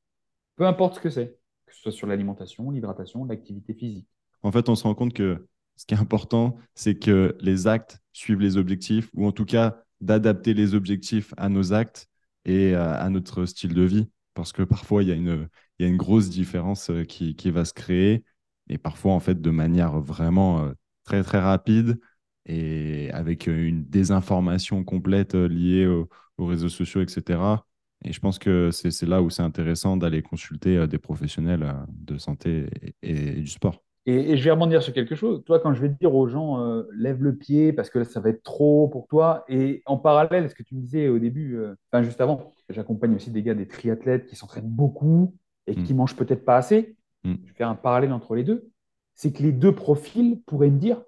[0.57, 4.09] Peu importe ce que c'est, que ce soit sur l'alimentation, l'hydratation, l'activité physique.
[4.43, 8.01] En fait, on se rend compte que ce qui est important, c'est que les actes
[8.13, 12.09] suivent les objectifs, ou en tout cas d'adapter les objectifs à nos actes
[12.45, 14.09] et à, notre style de vie.
[14.37, 18.25] Parce que parfois, il y a une, grosse différence euh, qui, va se créer,
[18.69, 20.73] et parfois, en fait, de manière vraiment euh,
[21.05, 21.99] très, très rapide,
[22.45, 27.67] et avec une désinformation complète euh, liée aux réseaux sociaux, etc.
[28.05, 32.69] Et je pense que c'est là où c'est intéressant d'aller consulter des professionnels de santé
[33.03, 33.86] et du sport.
[34.07, 35.43] Et, je vais rebondir sur quelque chose.
[35.45, 38.21] Toi, quand je vais dire aux gens, euh, lève le pied parce que là, ça
[38.21, 39.45] va être trop pour toi.
[39.49, 43.17] Et en parallèle, ce que tu me disais au début, euh, enfin juste avant, j'accompagne
[43.17, 45.35] aussi des gars, des triathlètes qui s'entraînent beaucoup
[45.67, 45.97] et qui mm.
[45.97, 46.97] mangent peut-être pas assez.
[47.25, 47.35] Mm.
[47.43, 48.71] Je vais faire un parallèle entre les deux.
[49.15, 51.03] C'est que les deux profils pourraient me dire,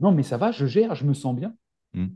[0.00, 1.54] non, mais ça va, je gère, je me sens bien.
[1.94, 2.08] Mm.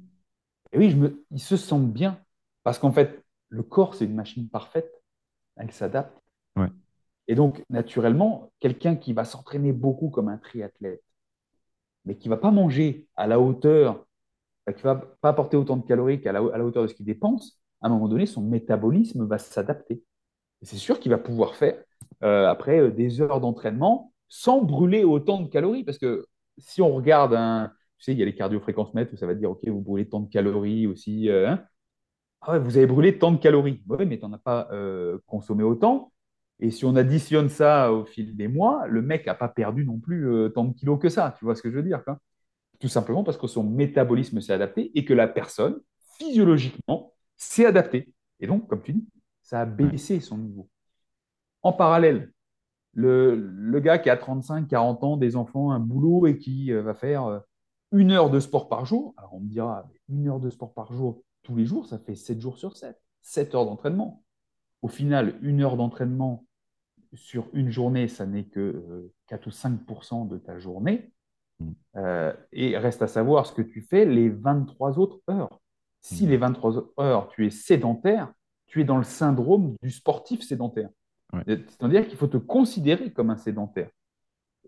[0.73, 2.19] Et oui, je me, ils se sentent bien
[2.65, 4.91] parce qu'en fait, le corps, c'est une machine parfaite.
[5.57, 6.21] Elle s'adapte.
[6.57, 6.71] Ouais.
[7.29, 11.03] Et donc, naturellement, quelqu'un qui va s'entraîner beaucoup comme un triathlète,
[12.05, 14.07] mais qui ne va pas manger à la hauteur,
[14.67, 17.59] qui ne va pas apporter autant de calories qu'à la, hauteur de ce qu'il dépense,
[17.81, 20.03] à un moment donné, son métabolisme va s'adapter.
[20.63, 21.83] c'est sûr qu'il va pouvoir faire,
[22.23, 25.85] euh, après euh, des heures d'entraînement, sans brûler autant de calories.
[25.85, 26.27] Parce que
[26.59, 27.73] si on regarde un.
[27.99, 30.21] Tu sais, il y a les cardiofréquences-mètres où ça va dire, OK, vous brûlez tant
[30.21, 31.29] de calories aussi.
[31.31, 31.65] Euh, hein.
[32.43, 33.83] ah ouais, vous avez brûlé tant de calories.
[33.89, 34.69] Oui, mais tu n'en as pas
[35.27, 36.13] consommé autant.
[36.61, 39.99] Et si on additionne ça au fil des mois, le mec n'a pas perdu non
[39.99, 41.35] plus tant de kilos que ça.
[41.39, 42.19] Tu vois ce que je veux dire quoi
[42.81, 45.81] Tout simplement parce que son métabolisme s'est adapté et que la personne,
[46.19, 48.13] physiologiquement, s'est adaptée.
[48.41, 49.07] Et donc, comme tu dis,
[49.43, 50.69] ça a baissé son niveau.
[51.63, 52.33] En parallèle,
[52.95, 56.95] le, gars qui a 35, 40 ans, des enfants, un boulot et qui euh, va
[56.95, 57.39] faire euh,
[57.93, 60.93] une heure de sport par jour, alors on me dira, une heure de sport par
[60.93, 64.24] jour tous les jours, ça fait 7 jours sur 7, 7 heures d'entraînement.
[64.85, 66.45] Au final, une heure d'entraînement
[67.15, 71.11] sur une journée, ça n'est que 4 euh, ou 5% de ta journée.
[71.61, 71.73] Mm.
[72.53, 75.59] et reste à savoir ce que tu fais les 23 autres heures.
[76.03, 76.29] Si mm.
[76.29, 78.31] les 23 heures, tu es sédentaire,
[78.67, 80.91] tu es dans le syndrome du sportif sédentaire.
[81.47, 83.89] C'est-à-dire qu'il faut te considérer comme un sédentaire.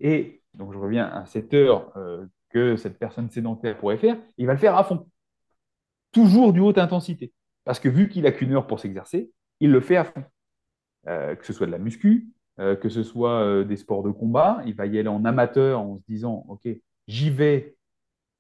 [0.01, 4.47] Et donc, je reviens à cette heure euh, que cette personne sédentaire pourrait faire, il
[4.47, 5.07] va le faire à fond.
[6.11, 7.35] Toujours du haute intensité.
[7.65, 10.25] Parce que vu qu'il n'a qu'une heure pour s'exercer, il le fait à fond.
[11.09, 14.61] Euh, que ce soit de la muscu, euh, que ce soit des sports de combat,
[14.67, 16.69] il va y aller en amateur en se disant, OK,
[17.07, 17.77] j'y vais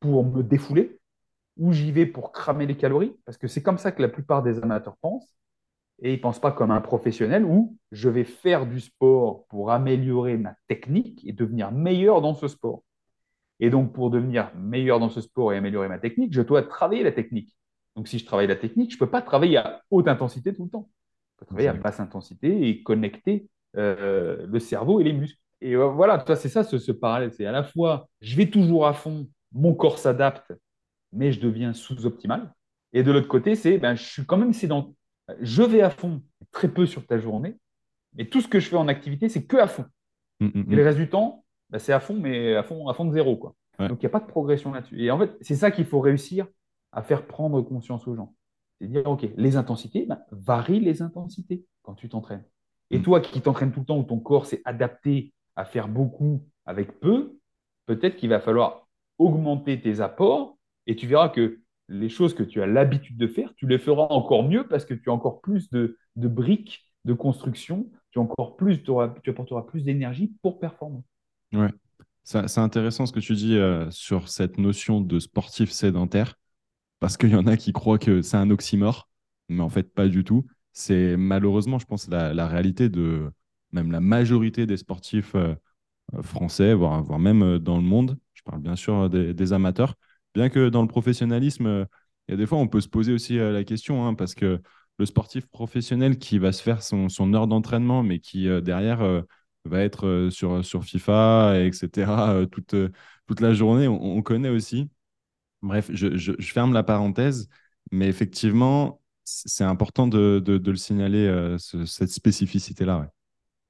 [0.00, 0.98] pour me défouler,
[1.56, 4.42] ou j'y vais pour cramer les calories, parce que c'est comme ça que la plupart
[4.42, 5.36] des amateurs pensent
[6.02, 9.70] et il ne pense pas comme un professionnel où je vais faire du sport pour
[9.70, 12.82] améliorer ma technique et devenir meilleur dans ce sport.
[13.60, 17.02] Et donc, pour devenir meilleur dans ce sport et améliorer ma technique, je dois travailler
[17.02, 17.56] la technique.
[17.94, 20.64] Donc, si je travaille la technique, je ne peux pas travailler à haute intensité tout
[20.64, 20.90] le temps.
[21.36, 25.38] Peux travailler à basse intensité et connecter euh, le cerveau et les muscles.
[25.60, 27.32] Et euh, voilà, c'est ça ce, ce parallèle.
[27.32, 30.52] C'est à la fois, je vais toujours à fond, mon corps s'adapte,
[31.12, 32.52] mais je deviens sous-optimal.
[32.92, 34.94] Et de l'autre côté, c'est ben, je suis quand même sédentaire
[35.40, 36.22] je vais à fond
[36.52, 37.56] très peu sur ta journée,
[38.14, 39.84] mais tout ce que je fais en activité, c'est que à fond.
[40.40, 40.86] Mm, mm, et le mm.
[40.86, 43.36] reste du temps, bah, c'est à fond, mais à fond, à fond de zéro.
[43.36, 43.54] Quoi.
[43.78, 45.02] Donc, il n'y a pas de progression là-dessus.
[45.02, 46.46] Et en fait, c'est ça qu'il faut réussir
[46.92, 48.34] à faire prendre conscience aux gens.
[48.80, 52.44] C'est dire, OK, les intensités, bah, varie les intensités quand tu t'entraînes.
[52.90, 56.44] Et toi qui t'entraînes tout le temps, où ton corps s'est adapté à faire beaucoup
[56.66, 57.38] avec peu,
[57.86, 58.86] peut-être qu'il va falloir
[59.18, 63.54] augmenter tes apports et tu verras que les choses que tu as l'habitude de faire,
[63.54, 67.88] tu les feras encore mieux parce que tu as encore plus de, briques de construction,
[68.10, 68.90] tu, as encore plus, tu
[69.30, 71.00] apporteras plus d'énergie pour performer.
[71.52, 71.70] Ouais,
[72.24, 76.34] c'est intéressant ce que tu dis euh, sur cette notion de sportif sédentaire,
[77.00, 79.08] parce qu'il y en a qui croient que c'est un oxymore,
[79.48, 80.46] mais en fait pas du tout.
[80.72, 83.30] C'est malheureusement, je pense, la, réalité de
[83.72, 85.54] même la majorité des sportifs euh,
[86.22, 88.18] français, voire, même euh, dans le monde.
[88.34, 89.94] Je parle bien sûr des amateurs
[90.36, 91.84] Bien que dans le professionnalisme, euh,
[92.28, 94.34] il y a des fois, on peut se poser aussi euh, la question, hein, parce
[94.34, 94.60] que
[94.98, 99.00] le sportif professionnel qui va se faire son, heure d'entraînement, mais qui euh, derrière
[99.64, 102.74] va être sur, sur FIFA, etc., toute,
[103.26, 104.90] toute la journée, on, connaît aussi.
[105.62, 107.48] Bref, je, ferme la parenthèse,
[107.90, 113.10] mais effectivement, c'est important de, le signaler, cette spécificité-là.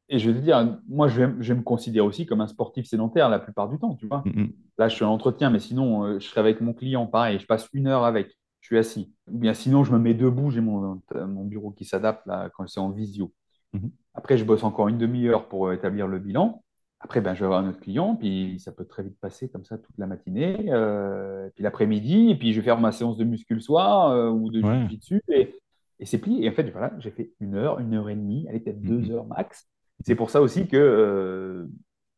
[0.08, 3.28] Et je vais te dire, moi, je vais, me considérer aussi comme un sportif sédentaire
[3.28, 4.22] la plupart du temps, tu vois.
[4.24, 4.52] Mm, mm.
[4.78, 7.46] Là, je suis en entretien, mais sinon, euh, je serai avec mon client, pareil, je
[7.46, 8.28] passe une heure avec,
[8.60, 9.12] je suis assis.
[9.28, 12.68] Ou bien sinon, je me mets debout, j'ai mon, mon bureau qui s'adapte là quand
[12.68, 13.32] c'est en visio.
[13.74, 13.90] Mm-hmm.
[14.14, 16.62] Après, je bosse encore une demi-heure pour euh, établir le bilan.
[17.06, 19.64] Après, ben, je vais avoir un autre client, puis ça peut très vite passer comme
[19.64, 23.22] ça toute la matinée, euh, puis l'après-midi, et puis je vais faire ma séance de
[23.22, 24.88] muscu le soir ou de ouais.
[24.88, 25.54] dessus et,
[26.00, 26.44] et c'est plié.
[26.44, 28.98] Et en fait, voilà, j'ai fait une heure, une heure et demie, allez, peut-être deux
[28.98, 29.12] mm-hmm.
[29.12, 29.68] heures max.
[30.04, 31.66] C'est pour ça aussi que, euh,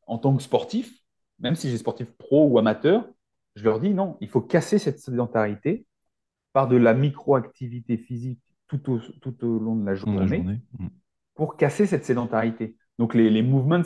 [0.07, 0.93] en tant que sportif,
[1.39, 3.07] même si j'ai sportif pro ou amateur,
[3.57, 5.87] je leur dis non, il faut casser cette sédentarité
[6.55, 10.41] par de la micro-activité physique tout au, tout au long de la journée,
[10.79, 10.89] mm.
[11.35, 12.77] pour casser cette sédentarité.
[12.99, 13.85] Donc les, les movement,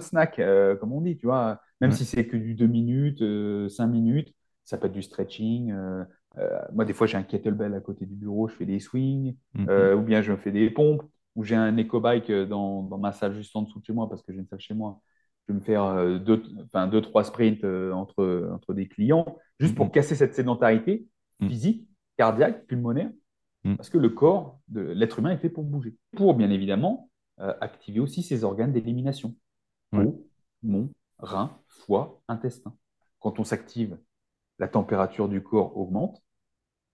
[0.00, 3.24] snack, euh, comme on dit, tu vois, même si c'est que du 2 minutes, 5
[3.24, 4.32] euh, minutes,
[4.64, 5.74] ça peut être du stretching.
[6.72, 9.94] moi, des fois, j'ai un kettlebell à côté du bureau, je fais des swings, mm-hmm.
[9.94, 11.02] ou bien je me fais des pompes
[11.36, 14.08] où j'ai un éco-bike euh, dans, dans, ma salle juste en dessous de chez moi,
[14.08, 15.00] parce que j'ai une salle chez moi.
[15.46, 19.38] Je vais me faire euh, deux, enfin, deux trois sprints euh, entre, entre des clients,
[19.60, 19.92] juste pour mhm.
[19.92, 21.06] casser cette sédentarité
[21.40, 21.48] mhm.
[21.48, 23.10] physique, cardiaque, pulmonaire,
[23.64, 23.76] mhm.
[23.76, 25.96] parce que le corps de l'être humain est fait pour bouger.
[26.16, 29.34] Pour, bien évidemment, activer aussi ses organes d'élimination.
[29.90, 30.26] Peau,
[30.62, 32.74] mon, rein, foie, intestin.
[33.20, 33.98] Quand on s'active,
[34.58, 36.22] la température du corps augmente,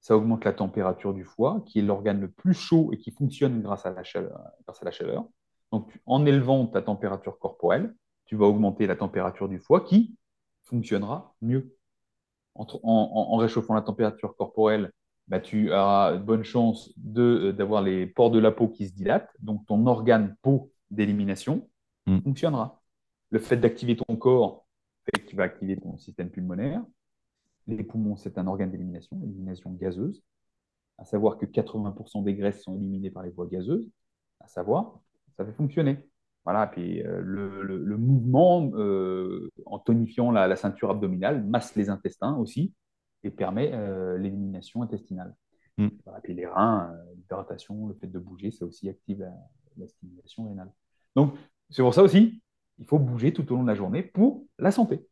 [0.01, 3.61] ça augmente la température du foie, qui est l'organe le plus chaud et qui fonctionne
[3.61, 4.41] grâce à la chaleur.
[4.67, 5.27] Grâce à la chaleur.
[5.73, 10.17] Donc, en élevant ta température corporelle, tu vas augmenter la température du foie qui
[10.63, 11.77] fonctionnera mieux.
[12.55, 14.93] En, réchauffant la température corporelle,
[15.31, 19.31] bah, tu auras de bonnes chances d'avoir les pores de la peau qui se dilatent,
[19.41, 21.69] donc ton organe peau d'élimination
[22.07, 22.21] Mm.
[22.21, 22.83] fonctionnera.
[23.31, 24.67] Le fait d'activer ton corps
[25.05, 26.83] fait qu'il va activer ton système pulmonaire.
[27.67, 30.23] Les poumons, c'est un organe d'élimination, élimination gazeuse.
[30.99, 33.89] À savoir que 80% des graisses sont éliminées par les voies gazeuses.
[34.41, 34.99] À savoir,
[35.37, 35.99] ça fait fonctionner.
[36.45, 41.77] Voilà, puis euh, le, le- le mouvement, euh, en tonifiant la, la ceinture abdominale, masse
[41.77, 42.73] les intestins aussi
[43.23, 45.35] et permet euh, l'élimination intestinale.
[45.79, 45.89] Mm.
[46.05, 49.33] Voilà, puis les reins, euh, l'hydratation, le fait de bouger, ça aussi active la,
[49.77, 50.71] la stimulation rénale.
[51.17, 51.35] Donc,
[51.69, 52.43] c'est pour ça aussi,
[52.79, 55.07] il faut bouger tout au long de la journée pour la santé.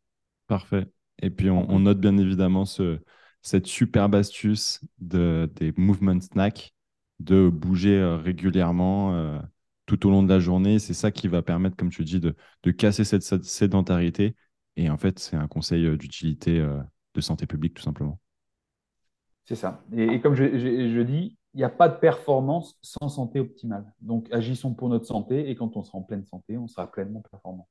[0.47, 0.87] Parfait.
[1.21, 2.99] Et puis, on, on note bien évidemment ce,
[3.41, 6.73] cette superbe astuce de, des movement snacks,
[7.19, 9.39] de bouger euh, régulièrement euh,
[9.85, 10.79] tout au long de la journée.
[10.79, 14.35] C'est ça qui va permettre, comme tu dis, de, de casser cette sé- sédentarité.
[14.75, 16.59] Et en fait, c'est un conseil d'utilité
[17.15, 18.19] de santé publique, tout simplement.
[19.45, 19.83] C'est ça.
[19.93, 23.39] Et, et comme je, je- je dis, il n'y a pas de performance sans santé
[23.39, 23.85] optimale.
[24.01, 27.21] Donc, agissons pour notre santé et quand on sera en pleine santé, on sera pleinement
[27.21, 27.67] performant.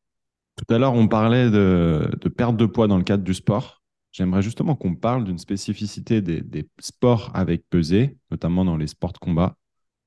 [0.56, 3.82] Tout à l'heure, on parlait de, de perte de poids dans le cadre du sport.
[4.10, 9.12] J'aimerais justement qu'on parle d'une spécificité des, des sports avec pesée, notamment dans les sports
[9.12, 9.56] de combat.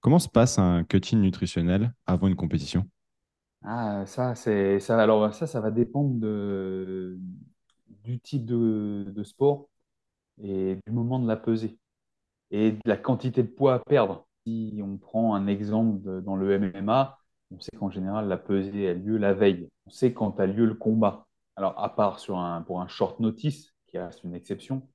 [0.01, 2.87] Comment se passe un cutting nutritionnel avant une compétition?
[3.63, 4.99] Ah, ça, c'est ça.
[5.01, 7.19] Alors, ça, ça va dépendre de,
[8.03, 9.69] du type de, de sport
[10.43, 11.77] et du moment de la pesée
[12.51, 14.27] et de la quantité de poids à perdre.
[14.45, 17.19] Si on prend un exemple de- dans le MMA,
[17.51, 19.69] on sait qu'en général, la pesée a lieu la veille.
[19.85, 21.27] On sait quand a lieu le combat.
[21.55, 24.87] Alors, à part sur un, pour un short notice, qui reste une exception,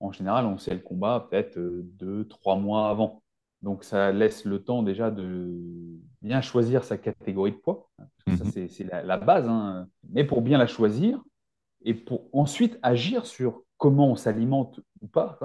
[0.00, 3.22] en général, on sait le combat peut-être euh, deux, trois mois avant.
[3.62, 5.50] Donc, ça laisse le temps déjà de
[6.22, 7.88] bien choisir sa catégorie de poids.
[7.98, 8.38] Parce que Mhm.
[8.44, 9.46] ça, c'est c'est la, la base.
[9.48, 9.88] hein.
[10.10, 11.22] Mais pour bien la choisir
[11.84, 15.38] et pour ensuite agir sur comment on s'alimente ou pas,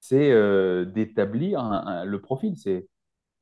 [0.00, 2.56] c'est euh, d'établir le profil.
[2.56, 2.88] C'est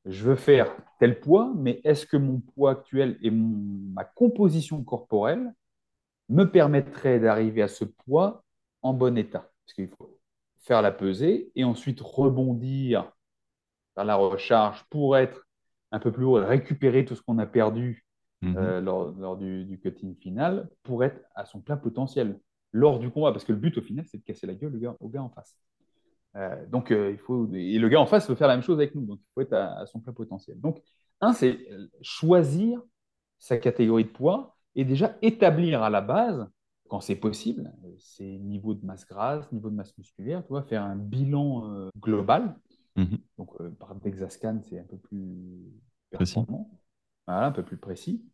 [0.05, 5.53] je veux faire tel poids, mais est-ce que mon poids actuel et ma composition corporelle
[6.29, 8.45] me permettraient d'arriver à ce poids
[8.83, 9.51] en bon état?
[9.64, 10.19] Parce qu'il faut
[10.61, 13.12] faire la pesée et ensuite rebondir
[13.97, 15.47] vers la recharge pour être
[15.93, 18.07] un peu plus haut et récupérer tout ce qu'on a perdu
[18.40, 18.57] Mhm.
[18.57, 22.38] euh, lors, lors du, du cutting final pour être à son plein potentiel
[22.72, 23.33] lors du combat.
[23.33, 25.22] Parce que le but au final, c'est de casser la gueule au gars, au gars
[25.22, 25.59] en face.
[26.37, 28.79] Euh, donc, euh, il faut, et le gars en face veut faire la même chose
[28.79, 29.05] avec nous.
[29.05, 30.61] Donc, il faut être à, à son plein potentiel.
[30.61, 30.81] Donc,
[31.20, 31.59] un, c'est
[32.01, 32.81] choisir
[33.38, 36.46] sa catégorie de poids et déjà établir à la base,
[36.88, 40.85] quand c'est possible, ses niveaux de masse grasse, niveau de masse musculaire, tu vois, faire
[40.85, 42.55] un bilan euh, global.
[42.94, 43.18] Mhm.
[43.37, 45.72] Donc, par Dexascan, c'est un peu plus
[46.12, 46.38] Précis.
[47.29, 48.25] Voilà, un peu plus précis.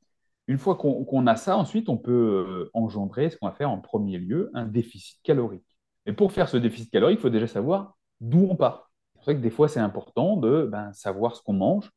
[0.46, 3.80] Une fois qu'on a ça, ensuite, on peut euh, engendrer ce qu'on va faire en
[3.80, 5.66] premier lieu, un déficit calorique.
[6.06, 8.90] Et pour faire ce déficit calorique, il faut déjà savoir d'où on part.
[9.06, 11.90] C'est pour ça que des fois, c'est important de ben, savoir ce qu'on mange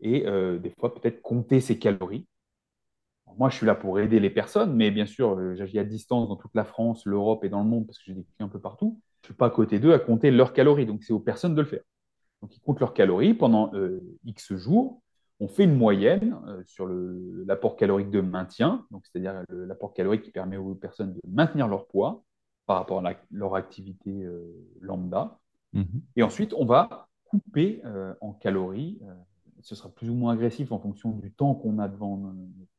[0.00, 2.26] et euh, des fois, peut-être compter ses calories.
[3.36, 6.28] Moi, je suis là pour aider les personnes, mais bien sûr, euh, j'agis à distance
[6.28, 8.50] dans toute la France, l'Europe et dans le monde parce que j'ai des clients un
[8.50, 9.00] peu partout.
[9.22, 11.54] Je ne suis pas à côté d'eux à compter leurs calories, donc c'est aux personnes
[11.54, 11.82] de le faire.
[12.42, 13.70] Donc, ils comptent leurs calories pendant
[14.24, 15.02] X jours.
[15.40, 20.22] On fait une moyenne euh, sur le- l'apport calorique de maintien, donc c'est-à-dire l'apport calorique
[20.22, 22.22] qui permet aux personnes de maintenir leur poids
[22.66, 24.44] par rapport à la- leur activité euh,
[24.80, 25.38] lambda.
[25.72, 26.02] Mhm.
[26.16, 28.98] Et ensuite, on va couper euh, en calories.
[29.02, 29.14] euh,
[29.62, 32.32] ce sera plus ou moins agressif en fonction du temps qu'on a devant,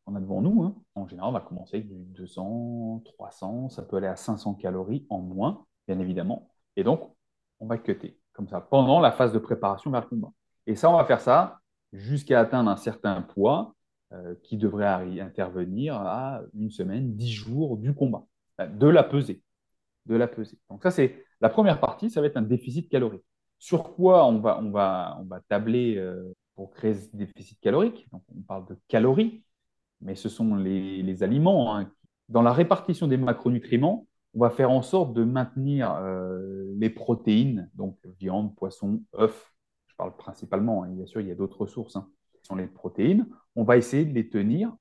[0.06, 0.64] qu'on a devant nous.
[0.64, 0.76] hein.
[0.96, 5.06] En général, on va commencer avec du 200, 300, ça peut aller à 500 calories
[5.10, 6.50] en moins, bien évidemment.
[6.76, 7.12] Et donc,
[7.60, 10.32] on va cutter comme ça pendant la phase de préparation vers le combat.
[10.68, 11.61] Et ça, on va faire ça
[11.94, 13.76] jusqu'à atteindre un certain poids
[14.14, 18.26] euh, qui devrait intervenir à une semaine, 10 jours du combat,
[18.60, 19.42] euh, de la pesée.
[20.06, 20.58] De la pesée.
[20.70, 23.24] Donc ça, c'est la première partie, ça va être un déficit calorique.
[23.60, 28.08] Sur quoi on va, on va, on va tabler euh, pour créer ce déficit calorique?
[28.12, 29.44] Donc, on parle de calories,
[30.02, 31.76] mais ce sont les, les aliments.
[31.76, 31.92] hein.
[32.30, 36.02] Dans la répartition des macronutriments, on va faire en sorte de maintenir
[36.78, 39.51] les protéines, donc viande, poisson, œufs.
[39.92, 40.90] Je parle principalement, hein.
[40.90, 43.28] bien sûr, il y a d'autres ressources, hein, qui sont les protéines.
[43.56, 44.74] On va essayer de les tenir.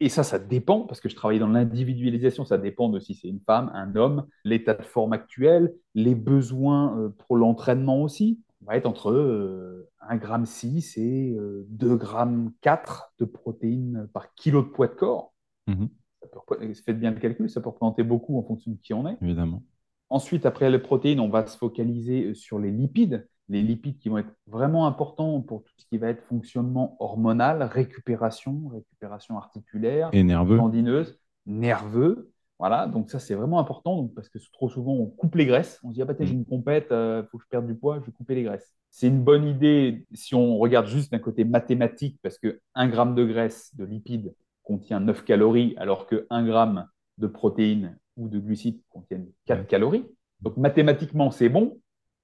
[0.00, 3.28] Et ça, ça dépend, parce que je travaille dans l'individualisation, ça dépend de si c'est
[3.28, 8.40] une femme, un homme, l'état de forme actuel, les besoins euh, pour l'entraînement aussi.
[8.62, 14.62] On va être entre euh, 1,6 g et euh, 2,4 g de protéines par kilo
[14.62, 15.32] de poids de corps.
[15.66, 15.88] Mhm.
[16.20, 19.06] Ça peut- faites bien le calcul, ça peut représenter beaucoup en fonction de qui on
[19.08, 19.16] est.
[19.22, 19.62] Évidemment.
[20.10, 23.26] Ensuite, après les protéines, on va se focaliser sur les lipides.
[23.48, 27.62] Les lipides qui vont être vraiment importants pour tout ce qui va être fonctionnement hormonal,
[27.62, 30.58] récupération, récupération articulaire, Et nerveux.
[30.58, 32.30] tendineuse, nerveux.
[32.58, 35.78] Voilà, donc ça c'est vraiment important parce que trop souvent on coupe les graisses.
[35.84, 36.38] On se dit, ah bah, j'ai mm.
[36.38, 38.74] une compète, il euh, faut que je perde du poids, je vais couper les graisses.
[38.90, 43.14] C'est une bonne idée si on regarde juste d'un côté mathématique parce que 1 gramme
[43.14, 44.34] de graisse, de lipides,
[44.64, 46.86] contient 9 calories alors que 1 gramme
[47.18, 50.04] de protéines ou de glucides contiennent 4 calories.
[50.40, 51.78] Donc mathématiquement c'est bon,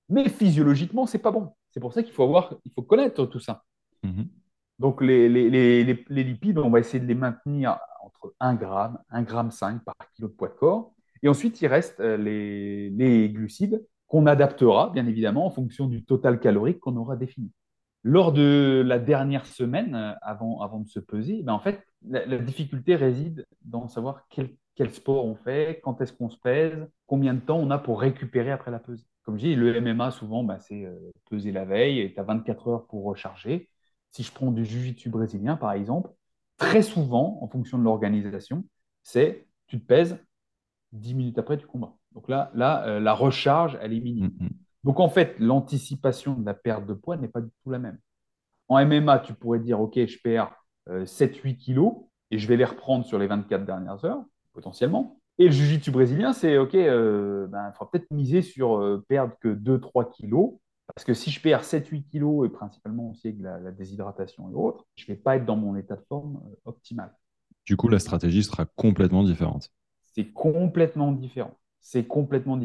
[0.08, 1.50] mais physiologiquement c'est pas bon.
[1.70, 3.64] C'est pour ça qu'il faut avoir, il faut connaître tout ça.
[4.04, 4.26] Mm-hmm.
[4.78, 9.50] Donc les, les, lipides, on va essayer de les maintenir entre 1 gramme, 1 gramme
[9.50, 10.94] 5 par kilo de poids de corps.
[11.22, 16.38] Et ensuite, il reste euh, les, glucides qu'on adaptera, bien évidemment, en fonction du total
[16.38, 17.50] calorique qu'on aura défini.
[18.02, 22.38] Lors de la dernière semaine, euh, avant, avant de se peser, ben en fait, la,
[22.38, 27.32] difficulté réside dans savoir quel, quel sport on fait, quand est-ce qu'on se pèse, combien
[27.32, 29.06] de temps on a pour récupérer après la pesée.
[29.24, 32.22] Comme je dis, le MMA, souvent, ben, c'est euh, peser la veille et tu as
[32.22, 33.70] 24 heures pour recharger.
[34.10, 36.10] Si je prends du jiu-jitsu brésilien, par exemple,
[36.58, 38.64] très souvent, en fonction de l'organisation,
[39.02, 40.18] c'est tu te pèses
[40.92, 41.94] 10 minutes après du combat.
[42.12, 44.30] Donc là, là euh, la recharge, elle est minime.
[44.38, 44.50] Mm, mm.
[44.84, 47.98] Donc en fait, l'anticipation de la perte de poids n'est pas du tout la même.
[48.68, 50.54] En MMA, tu pourrais dire, OK, je perds
[50.88, 51.94] 7-8 euh, kilos
[52.30, 54.22] et je vais les reprendre sur les 24 dernières heures,
[54.52, 55.18] potentiellement.
[55.38, 59.48] Et le jiu-jitsu brésilien, c'est OK, euh, ben, il faudra peut-être miser sur perdre que
[59.48, 64.50] 2-3 kilos parce que si je perds 7-8 kilos, et principalement aussi avec la, déshydratation
[64.50, 67.14] et autres, je ne vais pas être dans mon état de forme euh, optimal.
[67.64, 69.70] Du coup, la stratégie sera complètement différente.
[70.04, 71.56] C'est complètement différent.
[71.80, 72.58] C'est complètement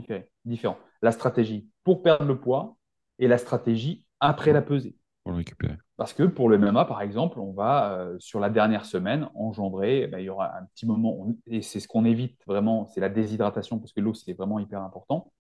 [0.46, 0.78] différent.
[1.02, 2.78] La stratégie pour perdre le poids
[3.18, 4.96] et la stratégie après la pesée.
[5.24, 5.78] Pour le récupérer.
[5.98, 10.04] Parce que pour le MMA, par exemple, on va, euh, sur la dernière semaine, engendrer,
[10.04, 13.02] eh ben, il y aura un petit moment, et c'est ce qu'on évite vraiment, c'est
[13.02, 15.32] la déshydratation, parce que l'eau, c'est vraiment hyper important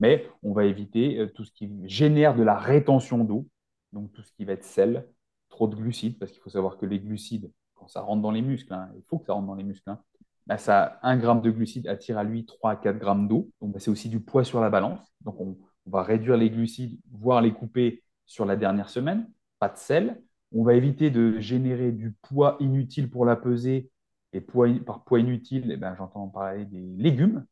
[0.00, 3.48] mais on va éviter euh, tout ce qui génère de la rétention d'eau,
[3.92, 5.08] donc tout ce qui va être sel,
[5.48, 8.42] trop de glucides, parce qu'il faut savoir que les glucides, quand ça rentre dans les
[8.42, 10.00] muscles, hein, il faut que ça rentre dans les muscles, hein,
[10.46, 13.50] bah, ça, 1 gramme de glucides attire à lui 3 à 4 grammes d'eau.
[13.62, 15.00] Donc, bah, c'est aussi du poids sur la balance.
[15.22, 15.56] Donc, on,
[15.86, 19.30] va réduire les glucides, voire les couper sur la dernière semaine.
[19.58, 20.22] Pas de sel.
[20.52, 23.90] On va éviter de générer du poids inutile pour la peser.
[24.32, 27.46] Et par poids inutile, eh ben, j'entends parler des légumes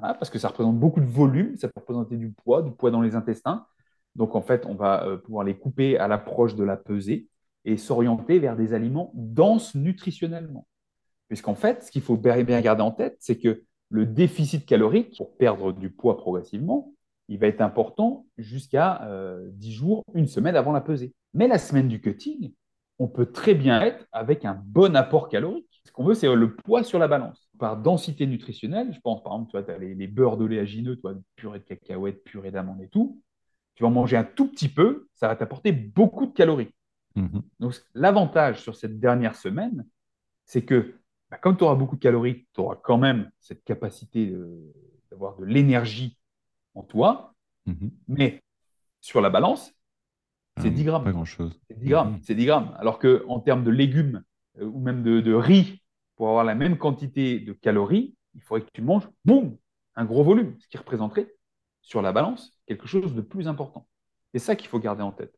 [0.00, 3.00] parce que ça représente beaucoup de volume, ça peut représenter du poids, du poids dans
[3.00, 3.66] les intestins.
[4.14, 7.28] Donc en fait, on va euh, pouvoir les couper à l'approche de la pesée
[7.64, 10.66] et s'orienter vers des aliments denses nutritionnellement.
[11.28, 15.36] Puisqu'en fait, ce qu'il faut bien garder en tête, c'est que le déficit calorique, pour
[15.36, 16.92] perdre du poids progressivement,
[17.28, 21.14] il va être important jusqu'à 10 euh, jours, une semaine avant la pesée.
[21.34, 22.52] Mais la semaine du cutting,
[22.98, 25.80] on peut très bien être avec un bon apport calorique.
[25.84, 29.32] Ce qu'on veut, c'est le poids sur la balance par densité nutritionnelle, je pense par
[29.32, 33.20] exemple, tu vois, as les, beurres d'oléagineux, toi, purée de cacahuètes, purée d'amandes et tout.
[33.74, 36.72] Tu vas en manger un tout petit peu, ça va t'apporter beaucoup de calories.
[37.16, 37.42] Mhm.
[37.60, 39.86] Donc, l'avantage sur cette dernière semaine,
[40.44, 40.94] c'est que
[41.30, 44.34] bah, comme tu auras beaucoup de calories, tu auras quand même cette capacité
[45.10, 46.17] d'avoir de, l'énergie
[46.78, 47.34] en toi.
[47.66, 47.90] Mhm.
[48.08, 48.42] Mais
[49.00, 49.74] sur la balance,
[50.60, 51.04] c'est 10 ah grammes.
[51.04, 51.60] Pas grand-chose.
[51.68, 52.12] C'est 10 grammes.
[52.14, 52.20] Mhm.
[52.22, 52.74] C'est 10 grammes.
[52.78, 54.24] Alors qu'en termes de légumes
[54.60, 55.82] euh, ou même de riz,
[56.16, 59.56] pour avoir la même quantité de calories, il faudrait que tu manges, boum,
[59.94, 61.32] un gros volume, ce qui représenterait
[61.82, 63.86] sur la balance quelque chose de plus important.
[64.32, 65.34] C'est ça qu'il faut garder en tête.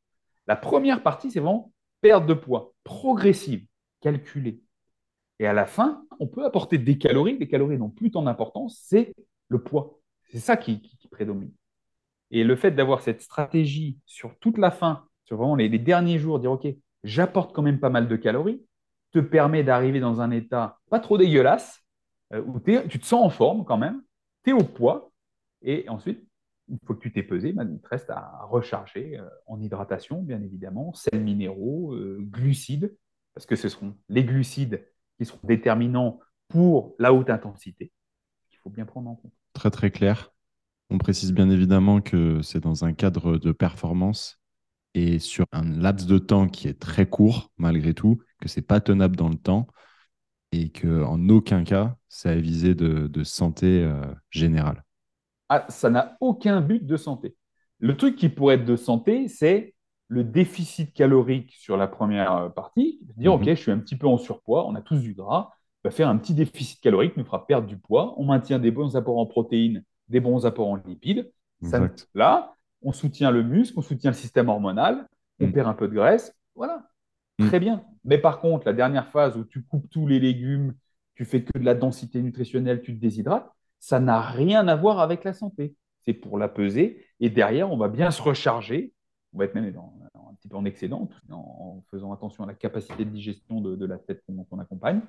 [0.47, 3.67] La première partie, c'est vraiment perte de poids progressive,
[4.01, 4.63] calculée.
[5.39, 7.39] Et à la fin, on peut apporter des calories.
[7.39, 9.15] Les calories n'ont plus tant d'importance, c'est
[9.49, 9.99] le poids.
[10.31, 10.81] C'est ça qui,
[11.11, 11.53] prédomine.
[12.31, 16.39] Et le fait d'avoir cette stratégie sur toute la fin, sur vraiment les derniers jours,
[16.39, 16.67] dire OK,
[17.05, 18.63] j'apporte quand même pas mal de calories,
[19.13, 21.83] te permet d'arriver dans un état pas trop dégueulasse,
[22.33, 24.03] euh, où tu te sens en forme quand même,
[24.45, 25.11] tu es au poids,
[25.63, 26.25] et ensuite,
[26.69, 30.23] une fois que tu t'es pesé, ben, il te reste à recharger euh, en hydratation,
[30.23, 32.97] bien évidemment, sels minéraux, euh, glucides,
[33.35, 34.87] parce que ce seront les glucides
[35.19, 37.93] qui seront déterminants pour la haute intensité,
[38.49, 39.33] qu'il faut bien prendre en compte.
[39.53, 40.33] Très très clair.
[40.91, 44.41] On précise bien évidemment que c'est dans un cadre de performance
[44.95, 48.81] et sur un laps de temps qui est très court, malgré tout, que c'est pas
[48.81, 49.69] tenable dans le temps
[50.51, 54.85] et qu'en aucun cas, ça a visé de, santé euh, générale.
[55.49, 57.37] Ah, ça n'a aucun but de santé.
[57.79, 59.75] Le truc qui pourrait être de santé, c'est
[60.09, 62.99] le déficit calorique sur la première euh, partie.
[63.17, 63.55] Dire, OK, mhm.
[63.55, 65.51] je suis un petit peu en surpoids, on a tous du gras,
[65.85, 68.73] on va faire un petit déficit calorique, nous fera perdre du poids, on maintient des
[68.73, 71.31] bons apports en protéines, des bons apports en lipides.
[72.15, 75.07] là, on soutient le muscle, on soutient le système hormonal,
[75.41, 75.53] on mm.
[75.53, 76.89] perd un peu de graisse, voilà,
[77.39, 77.47] mm.
[77.49, 77.85] très bien.
[78.05, 80.75] Mais par contre, la dernière phase où tu coupes tous les légumes,
[81.15, 85.01] tu fais que de la densité nutritionnelle, tu te déshydrates, ça n'a rien à voir
[85.01, 85.75] avec la santé.
[86.05, 88.93] C'est pour la peser et derrière, on va bien se recharger.
[89.33, 93.05] On va être même un petit peu en excédent en, faisant attention à la capacité
[93.05, 95.03] de digestion de, la tête qu'on accompagne.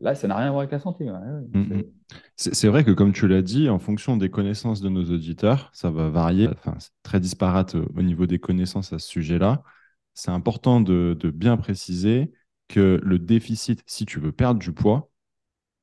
[0.00, 1.06] Là, ça n'a rien à voir avec la santé.
[1.06, 1.82] Mm, mm.
[2.36, 5.90] C'est vrai que, comme tu l'as dit, en fonction des connaissances de nos auditeurs, ça
[5.90, 6.48] va varier.
[6.48, 9.62] Enfin, c'est très disparate au niveau des connaissances à ce sujet-là.
[10.14, 12.32] C'est important de, de, bien préciser
[12.68, 15.10] que le déficit, si tu veux perdre du poids,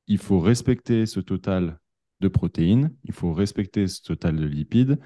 [0.06, 1.78] il faut respecter ce total
[2.20, 4.98] de protéines, il faut respecter ce total de lipides.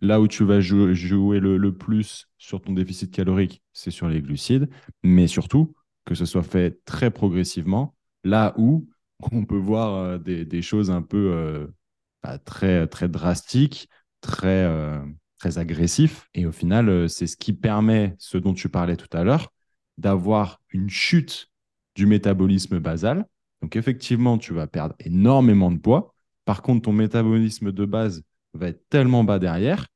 [0.00, 4.68] Là où tu vas jouer, le, plus sur ton déficit calorique, c'est sur les glucides,
[5.02, 8.88] mais surtout que ce soit fait très progressivement, là où
[9.32, 11.66] on peut voir euh, des, choses un peu euh,
[12.22, 13.88] bah, très, drastiques,
[14.20, 15.00] très, euh,
[15.38, 16.28] très agressifs.
[16.34, 19.52] Et au final, c'est ce qui permet, ce dont tu parlais tout à l'heure,
[19.96, 21.48] d'avoir une chute
[21.94, 23.26] du métabolisme basal.
[23.62, 26.14] Donc effectivement, tu vas perdre énormément de poids.
[26.44, 28.22] Par contre, ton métabolisme de base
[28.54, 29.88] va être tellement bas derrière,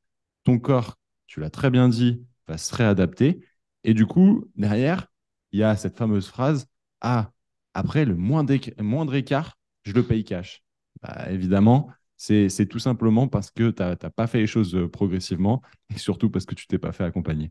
[0.44, 3.46] ton corps, tu l'as très bien dit, va se réadapter.
[3.84, 5.06] Et du coup, derrière,
[5.52, 6.66] il y a cette fameuse phrase
[7.00, 7.30] Ah,
[7.74, 10.62] après, le moindre, moindre écart, je le paye cash.
[11.02, 15.62] Bah, évidemment, c'est tout simplement parce que tu n'as pas fait les choses euh, progressivement
[15.92, 17.50] et surtout parce que tu t'es pas fait accompagner.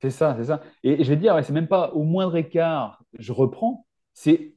[0.00, 0.62] C'est ça, c'est ça.
[0.82, 3.86] Et je vais dire, c'est même pas au moindre écart, je reprends.
[4.14, 4.54] C'est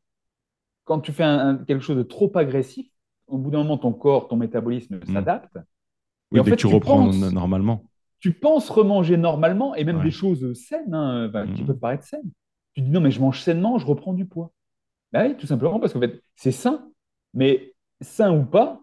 [0.85, 1.23] quand tu fais
[1.67, 2.87] quelque chose de trop agressif,
[3.27, 5.13] au bout d'un moment, ton corps, ton métabolisme mmh.
[5.13, 5.57] s'adapte.
[6.31, 7.83] Oui, dès que tu, reprends normalement.
[8.19, 11.65] Tu penses remanger normalement et même des choses saines hein, qui mmh.
[11.65, 12.31] peuvent paraître saines.
[12.73, 14.51] Tu dis non, mais je mange sainement, je reprends du poids.
[15.15, 16.91] Bah oui, tout simplement parce qu'en fait, c'est sain,
[17.33, 18.81] mais sain ou pas,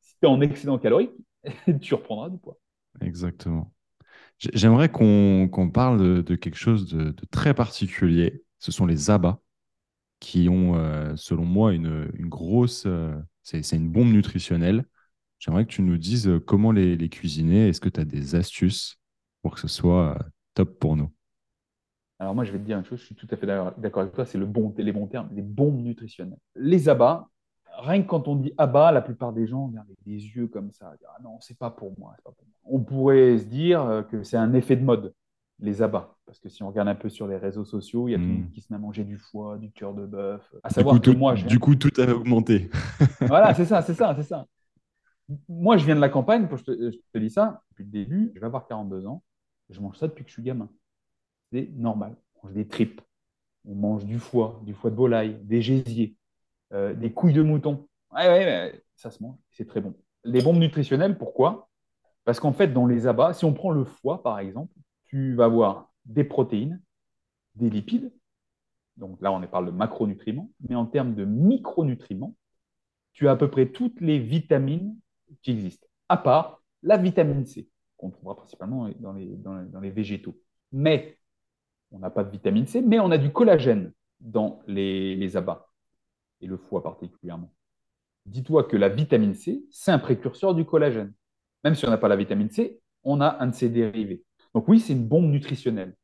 [0.00, 1.10] si tu es en excédent calorique,
[1.80, 2.56] tu reprendras du poids.
[3.00, 3.72] Exactement.
[4.38, 8.44] J'aimerais qu'on parle de, quelque chose de, très particulier.
[8.60, 9.42] Ce sont les abats
[10.20, 12.84] qui ont, euh, selon moi, une, grosse.
[12.86, 14.84] Euh, c'est une bombe nutritionnelle.
[15.40, 17.70] J'aimerais que tu nous dises euh, comment les, les cuisiner.
[17.70, 19.00] Est-ce que tu as des astuces
[19.42, 20.16] pour que ce soit
[20.54, 21.12] top pour nous?
[22.18, 24.14] Alors, moi, je vais te dire une chose, je suis tout à fait d'accord avec
[24.14, 26.38] toi, c'est le bon, les bons termes, les bombes nutritionnelles.
[26.54, 27.28] Les abats,
[27.78, 30.70] rien que quand on dit abats, la plupart des gens regardent avec des yeux comme
[30.70, 30.94] ça.
[31.08, 32.56] Ah non, c'est pas pour moi, pas pour moi.
[32.64, 35.12] On pourrait se dire que c'est un effet de mode,
[35.60, 36.16] les abats.
[36.24, 38.24] Parce que si on regarde un peu sur les réseaux sociaux, il y a tout
[38.24, 38.50] le monde hmm.
[38.50, 40.42] qui se met à manger du foie, du cœur de bœuf.
[40.62, 42.70] À savoir que moi, du coup, tout a augmenté.
[43.20, 44.46] voilà, c'est ça, c'est ça, c'est ça.
[45.48, 48.32] Moi, je viens de la campagne, je te, je te dis ça, depuis le début,
[48.34, 49.22] je vais avoir 42 ans,
[49.70, 50.68] je mange ça depuis que je suis gamin.
[51.76, 52.16] Normal.
[52.36, 53.00] On mange des tripes,
[53.64, 56.16] on mange du foie, du foie de volaille, des gésiers,
[56.72, 57.88] euh, des couilles de mouton.
[58.12, 59.94] Ouais, ouais, ça se mange, c'est très bon.
[60.24, 61.68] Les bombes nutritionnelles, pourquoi?
[62.24, 64.72] Parce qu'en fait, dans les abats, si on prend le foie, par exemple,
[65.04, 66.82] tu vas avoir des protéines,
[67.54, 68.12] des lipides.
[68.96, 70.50] Donc là, on parle de macronutriments.
[70.68, 72.34] Mais en termes de micronutriments,
[73.12, 74.96] tu as à peu près toutes les vitamines
[75.42, 80.36] qui existent, à part la vitamine C, qu'on trouvera principalement dans les, dans les végétaux.
[80.72, 81.18] Mais
[81.96, 85.68] on n'a pas de vitamine C, mais on a du collagène dans les, abats,
[86.40, 87.52] et le foie particulièrement.
[88.26, 91.12] Dis-toi que la vitamine C, c'est un précurseur du collagène.
[91.64, 94.22] Même si on n'a pas la vitamine C, on a un de ses dérivés.
[94.54, 95.96] Donc oui, c'est une bombe nutritionnelle.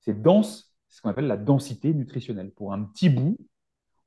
[0.00, 2.50] C'est dense, c'est ce qu'on appelle la densité nutritionnelle.
[2.50, 3.38] Pour un petit bout,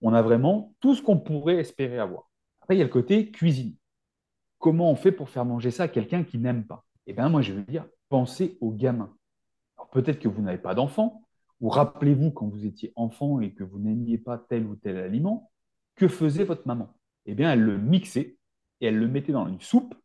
[0.02, 2.30] on a vraiment tout ce qu'on pourrait espérer avoir.
[2.62, 3.76] Après, il y a le côté cuisine.
[4.60, 6.86] Comment on fait pour faire manger ça à quelqu'un qui n'aime pas?
[7.08, 9.16] Eh bien, moi, je veux dire, pensez aux gamins.
[9.96, 11.22] Peut-être que vous n'avez pas d'enfant,
[11.62, 15.54] ou rappelez-vous quand vous étiez enfant et que vous n'aimiez pas tel ou tel aliment,
[15.96, 16.94] que faisait votre maman?
[17.26, 18.36] Eh bien, elle le mixait
[18.82, 19.96] et elle le mettait dans une soupe,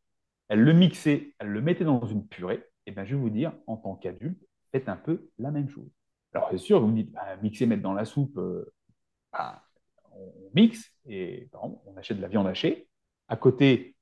[0.47, 3.53] elle le mixait, elle le mettait dans une purée, eh ben, je vais vous dire,
[3.67, 5.91] en tant qu'adulte, faites un peu la même chose.
[6.35, 8.73] Alors, c'est sûr, vous me dites, bah, mixer, mettre dans la soupe, euh,
[9.33, 9.65] bah,
[10.13, 12.87] on mixe et on achète de la viande hachée.
[13.27, 13.97] À côté,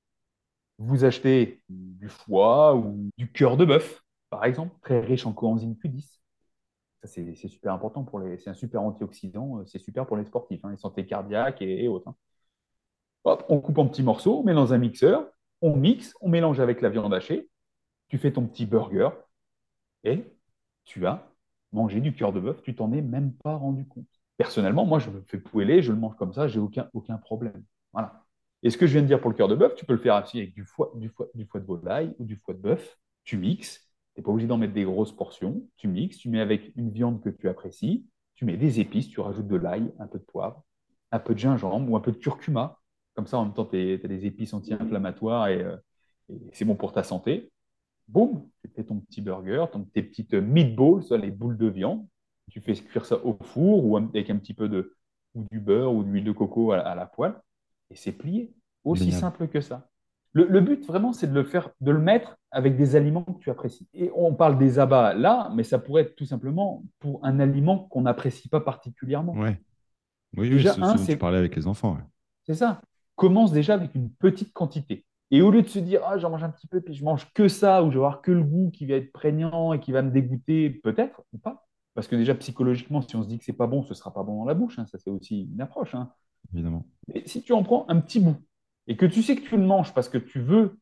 [0.77, 5.75] vous achetez du foie ou du cœur de bœuf, par exemple, très riche en coenzyme
[5.75, 6.21] Q10.
[7.03, 8.39] Ça, c'est super important pour les.
[8.39, 11.87] C'est un super antioxydant, euh, c'est super pour les sportifs, hein, les santé cardiaques et,
[11.89, 12.09] autres.
[12.09, 12.17] Hein.
[13.25, 16.61] Hop, on coupe en petits morceaux, on met dans un mixeur, on mixe, on mélange
[16.61, 17.49] avec la viande hachée,
[18.09, 19.11] tu fais ton petit burger
[20.05, 20.25] et
[20.85, 21.29] tu as
[21.73, 24.07] mangé du cœur de bœuf, tu t'en es même pas rendu compte.
[24.37, 27.65] Personnellement, moi, je me fais poêler, je le mange comme ça, j'ai aucun, aucun problème.
[27.93, 28.25] Voilà.
[28.63, 29.99] Et ce que je viens de dire pour le cœur de bœuf, tu peux le
[29.99, 32.99] faire aussi avec du foie, du foie, de volaille ou du foie de bœuf.
[33.25, 33.88] Tu mixes,
[34.19, 35.63] n'es pas obligé d'en mettre des grosses portions.
[35.77, 39.21] Tu mixes, tu mets avec une viande que tu apprécies, tu mets des épices, tu
[39.21, 40.63] rajoutes de l'ail, un peu de poivre,
[41.11, 42.79] un peu de gingembre ou un peu de curcuma.
[43.15, 45.77] Comme ça, en même temps, tu as des épices anti-inflammatoires et, euh,
[46.29, 47.51] et c'est bon pour ta santé
[48.09, 52.07] boum, tu fais ton petit burger, ton, tes petites meatballs, les boules de viande.
[52.51, 54.97] Tu fais cuire ça au four ou avec un petit peu de
[55.35, 57.35] ou du beurre ou de l'huile de coco à, la poêle.
[57.91, 58.55] Et c'est plié.
[58.85, 59.87] Aussi simple que ça.
[60.35, 63.51] Le, but, vraiment, c'est de le faire, de le mettre avec des aliments que tu
[63.51, 63.89] apprécies.
[63.95, 67.79] Et on parle des abats là, mais ça pourrait être tout simplement pour un aliment
[67.91, 69.33] qu'on n'apprécie pas particulièrement.
[69.35, 69.61] Ouais.
[70.37, 71.95] Oui, oui, Déjà, c'est ce dont parlais avec les enfants.
[71.95, 72.03] ouais.
[72.47, 72.83] c'est ça.
[73.17, 75.05] Commence déjà avec une petite quantité.
[75.31, 77.31] Et au lieu de se dire, ah, j'en mange un petit peu, puis je mange
[77.35, 79.93] que ça, ou je vais avoir que le goût qui va être prégnant et qui
[79.93, 81.67] va me dégoûter, peut-être, ou pas.
[81.95, 84.23] Parce que déjà, psychologiquement, si on se dit que c'est pas bon, ce sera pas
[84.23, 84.79] bon dans la bouche.
[84.79, 84.87] hein.
[84.87, 85.95] Ça, c'est aussi une approche.
[85.95, 86.13] hein.
[86.55, 86.87] Évidemment.
[87.09, 88.37] Mais si tu en prends un petit bout
[88.89, 90.79] et que tu sais que tu le manges parce que tu veux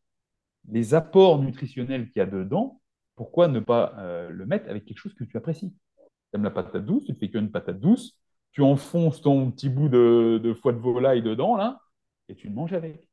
[0.69, 2.81] les apports nutritionnels qu'il y a dedans,
[3.17, 5.75] pourquoi ne pas euh, le mettre avec quelque chose que tu apprécies?
[5.99, 8.19] Tu aimes la patate douce, tu te fais qu'une patate douce,
[8.53, 11.81] tu enfonces ton petit bout de, de foie de volaille dedans, là,
[12.29, 13.09] et tu le manges avec.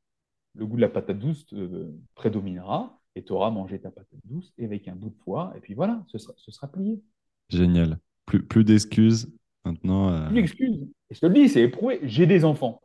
[0.56, 4.52] Le goût de la patate douce euh, prédominera et tu auras mangé ta patate douce
[4.58, 7.02] et avec un bout de foie, et puis voilà, ce sera, ce sera plié.
[7.48, 7.98] Génial.
[8.26, 9.32] Plus, plus d'excuses.
[9.64, 10.88] Maintenant, euh, Une excuse.
[11.10, 12.00] Et je te le dis, c'est éprouvé.
[12.04, 12.80] J'ai des enfants.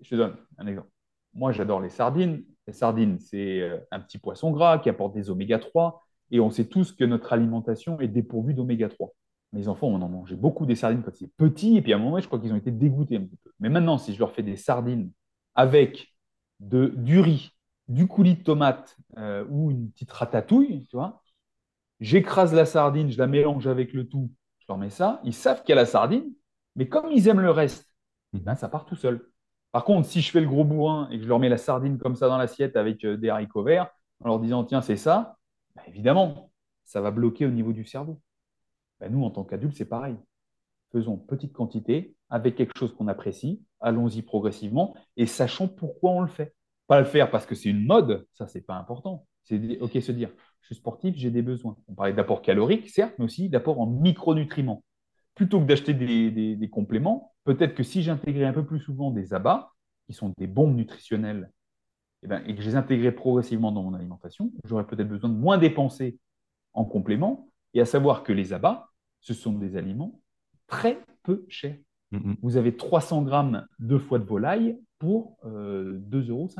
[0.00, 0.88] Je te donne un exemple.
[1.34, 2.44] Moi, j'adore les sardines.
[2.66, 6.02] Les sardines, c'est euh, un petit poisson gras qui apporte des oméga 3.
[6.30, 9.10] Et on sait tous que notre alimentation est dépourvue d'oméga 3.
[9.52, 11.76] Mes enfants, on en mangeait beaucoup des sardines quand ils étaient petits.
[11.76, 13.50] Et puis à un moment, je crois qu'ils ont été dégoûtés un petit peu.
[13.58, 15.10] Mais maintenant, si je leur fais des sardines
[15.54, 16.14] avec
[16.60, 17.50] du riz,
[17.88, 21.20] du coulis de tomate euh, ou une petite ratatouille, tu vois,
[22.00, 25.20] j'écrase la sardine, je la mélange avec le tout, je leur mets ça.
[25.24, 26.32] Ils savent qu'il y a la sardine,
[26.76, 27.86] mais comme ils aiment le reste,
[28.32, 28.42] Mhm.
[28.42, 29.28] ben, ça part tout seul.
[29.72, 31.98] Par contre, si je fais le gros bourrin et que je leur mets la sardine
[31.98, 33.88] comme ça dans l'assiette avec euh, des haricots verts,
[34.20, 35.36] en leur disant, tiens, c'est ça,
[35.76, 36.50] ben, évidemment,
[36.84, 38.20] ça va bloquer au niveau du cerveau.
[38.98, 40.16] Ben, nous, en tant qu'adultes, c'est pareil.
[40.92, 46.28] Faisons petite quantité avec quelque chose qu'on apprécie, allons-y progressivement et sachons pourquoi on le
[46.28, 46.54] fait.
[46.88, 49.24] Pas le faire parce que c'est une mode, ça, c'est pas important.
[49.44, 51.76] C'est OK, se dire, je suis sportif, j'ai des besoins.
[51.86, 54.82] On parlait d'apport calorique, certes, mais aussi d'apport en micronutriments
[55.36, 59.72] plutôt que d'acheter des compléments, peut-être que si j'intégrais un peu plus souvent des abats,
[60.06, 61.50] qui sont des bombes nutritionnelles,
[62.22, 65.36] eh ben, et que je les intégrais progressivement dans mon alimentation, j'aurais peut-être besoin de
[65.36, 66.18] moins dépenser
[66.72, 70.20] en compléments, et à savoir que les abats, ce sont des aliments
[70.66, 71.76] très peu chers.
[72.10, 72.36] Mhm.
[72.42, 76.50] Vous avez 300 grammes de foie de volaille pour euh, 2,50 euros.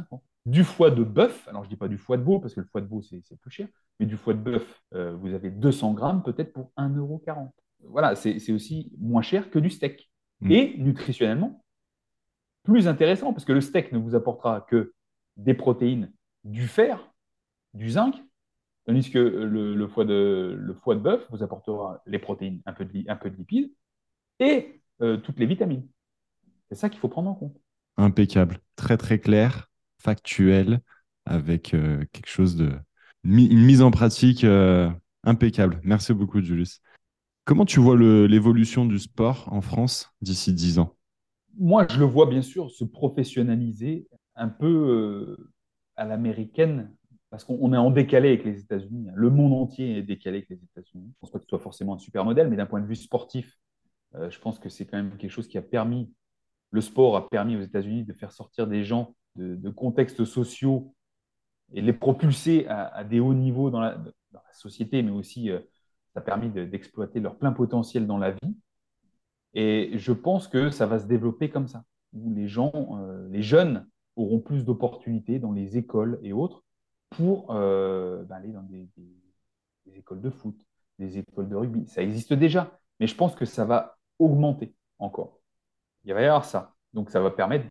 [0.47, 2.61] Du foie de bœuf, alors je ne dis pas du foie de veau, parce que
[2.61, 3.69] le foie de veau, c'est plus cher,
[3.99, 7.23] mais du foie de bœuf, euh, vous avez 200 grammes peut-être pour 1,40 euro.
[7.85, 10.10] Voilà, c'est aussi moins cher que du steak.
[10.41, 10.53] Mm.
[10.53, 11.65] Et nutritionnellement,
[12.65, 14.93] plus intéressant, parce que le steak ne vous apportera que
[15.37, 16.13] des protéines,
[16.45, 17.13] du fer,
[17.75, 18.15] du zinc,
[18.87, 22.73] tandis que le, le foie de, le foie de bœuf vous apportera les protéines, un
[22.73, 23.73] peu de, li- un peu de lipides,
[24.39, 25.87] et euh, toutes les vitamines.
[26.69, 27.57] C'est ça qu'il faut prendre en compte.
[27.97, 28.59] Impeccable.
[28.77, 30.81] Très, très clair, factuel,
[31.27, 32.73] avec euh, quelque chose de.
[33.25, 34.91] Une mise en pratique euh,
[35.25, 35.81] impeccable.
[35.83, 36.81] Merci beaucoup, Julius.
[37.45, 40.95] Comment tu vois l'évolution du sport en France d'ici 10 ans?
[41.59, 45.53] Moi, je le vois bien sûr se professionnaliser un peu euh,
[45.97, 46.95] à l'américaine,
[47.31, 49.09] parce qu'on on est en décalé avec les États-Unis.
[49.15, 51.05] Le monde entier est décalé avec les États-Unis.
[51.07, 52.87] Je ne pense pas que ce soit forcément un super modèle, mais d'un point de
[52.87, 53.59] vue sportif,
[54.15, 56.13] euh, je pense que c'est quand même quelque chose qui a permis,
[56.71, 60.95] le sport a permis aux États-Unis de faire sortir des gens de, contextes sociaux
[61.73, 65.61] et les propulser à, des hauts niveaux dans la, dans la société, mais aussi euh,
[66.15, 68.57] ça a permis de- d'exploiter leur plein potentiel dans la vie.
[69.55, 73.43] Et je pense que ça va se développer comme ça, où les gens, euh, les
[73.43, 76.63] jeunes auront plus d'opportunités dans les écoles et autres
[77.11, 78.89] pour euh, bah, aller dans des
[79.95, 80.57] écoles de foot,
[80.99, 81.87] des écoles de rugby.
[81.89, 85.41] Ça existe déjà, mais je pense que ça va augmenter encore.
[86.05, 86.75] Il va y avoir ça.
[86.93, 87.67] Donc ça va permettre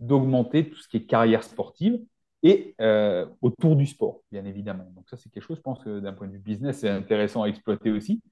[0.00, 1.98] d'augmenter tout ce qui est carrière sportive
[2.42, 4.90] et euh, autour du sport, bien évidemment.
[4.94, 7.42] Donc ça, c'est quelque chose, je pense que d'un point de vue business, c'est intéressant
[7.42, 8.22] à exploiter aussi.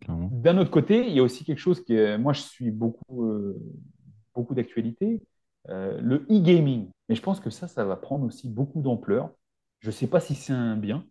[0.00, 0.28] Clairement.
[0.32, 3.24] D'un autre côté, il y a aussi quelque chose qui est, moi je suis beaucoup,
[3.24, 3.58] euh,
[4.34, 5.22] beaucoup d'actualité,
[5.68, 6.88] euh, le e-gaming.
[7.08, 9.30] Mais je pense que ça, ça va prendre aussi beaucoup d'ampleur.
[9.80, 11.04] Je ne sais pas si c'est un bien,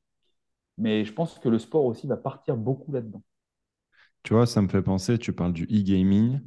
[0.78, 3.22] mais je pense que le sport aussi va partir beaucoup là-dedans.
[4.24, 6.42] Tu vois, ça me fait penser, tu parles du e-gaming.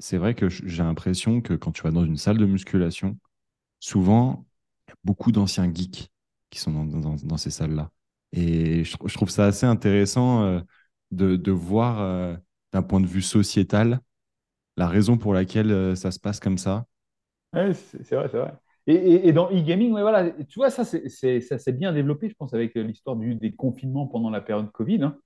[0.00, 3.18] C'est vrai que j'ai l'impression que quand tu vas dans une salle de musculation,
[3.80, 4.46] souvent,
[4.88, 6.10] y a beaucoup d'anciens geeks
[6.50, 7.90] qui sont dans, ces salles-là.
[8.32, 10.60] Et je, tr- je trouve ça assez intéressant euh,
[11.10, 12.36] de, voir euh,
[12.72, 14.00] d'un point de vue sociétal
[14.76, 16.86] la raison pour laquelle euh, ça se passe comme ça.
[17.52, 18.52] Ouais, c'est vrai, c'est vrai.
[18.88, 23.16] Et, dans e-gaming, ouais, voilà, tu vois, ça s'est bien développé, je pense, avec l'histoire
[23.16, 25.02] du- des confinements pendant la période Covid.
[25.02, 25.18] hein.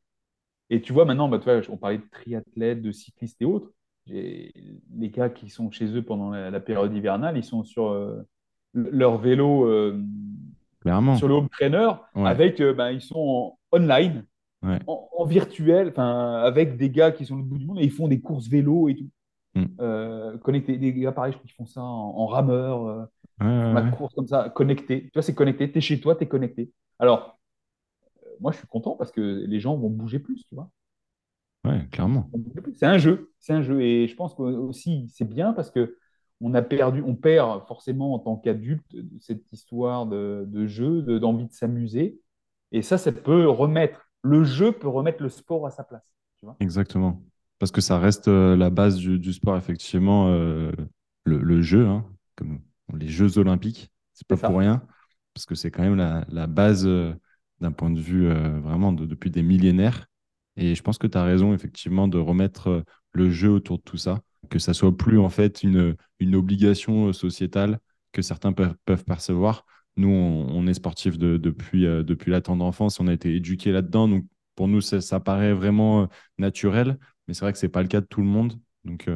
[0.71, 1.41] Et tu vois, maintenant, bah,
[1.71, 3.73] on parlait de triathlètes, de cyclistes et autres.
[4.07, 7.91] Les gars qui sont chez eux pendant la, la période hivernale, ils sont sur
[8.75, 10.01] leur vélo, euh,
[10.81, 11.17] Clairement.
[11.17, 12.29] sur le home trainer, Ouais.
[12.29, 13.19] avec, euh, bah, ils sont
[13.73, 14.25] en online,
[14.63, 14.79] Ouais.
[14.87, 17.91] en, en virtuel, enfin, avec des gars qui sont au bout du monde et ils
[17.91, 19.09] font des courses vélo et tout.
[19.55, 19.65] Mm.
[19.81, 20.77] Euh, connectés.
[20.79, 21.85] Des gars, pareil, je crois qu'ils font ça en,
[22.19, 23.09] en rameur.
[23.43, 23.91] euh, ouais.
[23.97, 25.05] course comme ça, connecté.
[25.05, 25.71] Tu vois, c'est connecté.
[25.73, 26.71] Tu es chez toi, tu es connecté.
[26.99, 27.39] Alors,
[28.25, 30.71] euh, moi, je suis content parce que les gens vont bouger plus, tu vois.
[31.67, 32.31] Ouais, clairement.
[32.75, 33.83] C'est un jeu, c'est un jeu.
[33.83, 35.97] Et je pense que aussi c'est bien parce que
[36.41, 41.47] on a perdu, on perd forcément en tant qu'adulte cette histoire de, de jeu, d'envie
[41.47, 42.19] de, s'amuser.
[42.73, 46.15] Et ça, ça peut remettre, le jeu peut remettre le sport à sa place.
[46.61, 47.23] Exactement.
[47.59, 50.73] Parce que ça reste euh, la base du, sport, effectivement, euh,
[51.25, 52.61] le, jeu, hein, comme
[52.95, 53.91] les Jeux olympiques.
[54.15, 54.83] C'est pas pour rien,
[55.35, 57.15] parce que c'est quand même la, base euh,
[57.61, 58.29] d'un point de vue
[58.61, 60.07] vraiment depuis des millénaires.
[60.57, 63.97] Et je pense que tu as raison, effectivement, de remettre le jeu autour de tout
[63.97, 67.79] ça, que ça soit plus en fait une, une obligation sociétale
[68.13, 69.65] que certains peuvent, peuvent percevoir.
[69.97, 74.25] Nous, on, est sportifs depuis, depuis la tendre enfance, on a été éduqués là-dedans, donc
[74.55, 78.01] pour nous, ça, paraît vraiment naturel, mais c'est vrai que ce n'est pas le cas
[78.01, 78.59] de tout le monde.
[78.85, 79.09] Donc,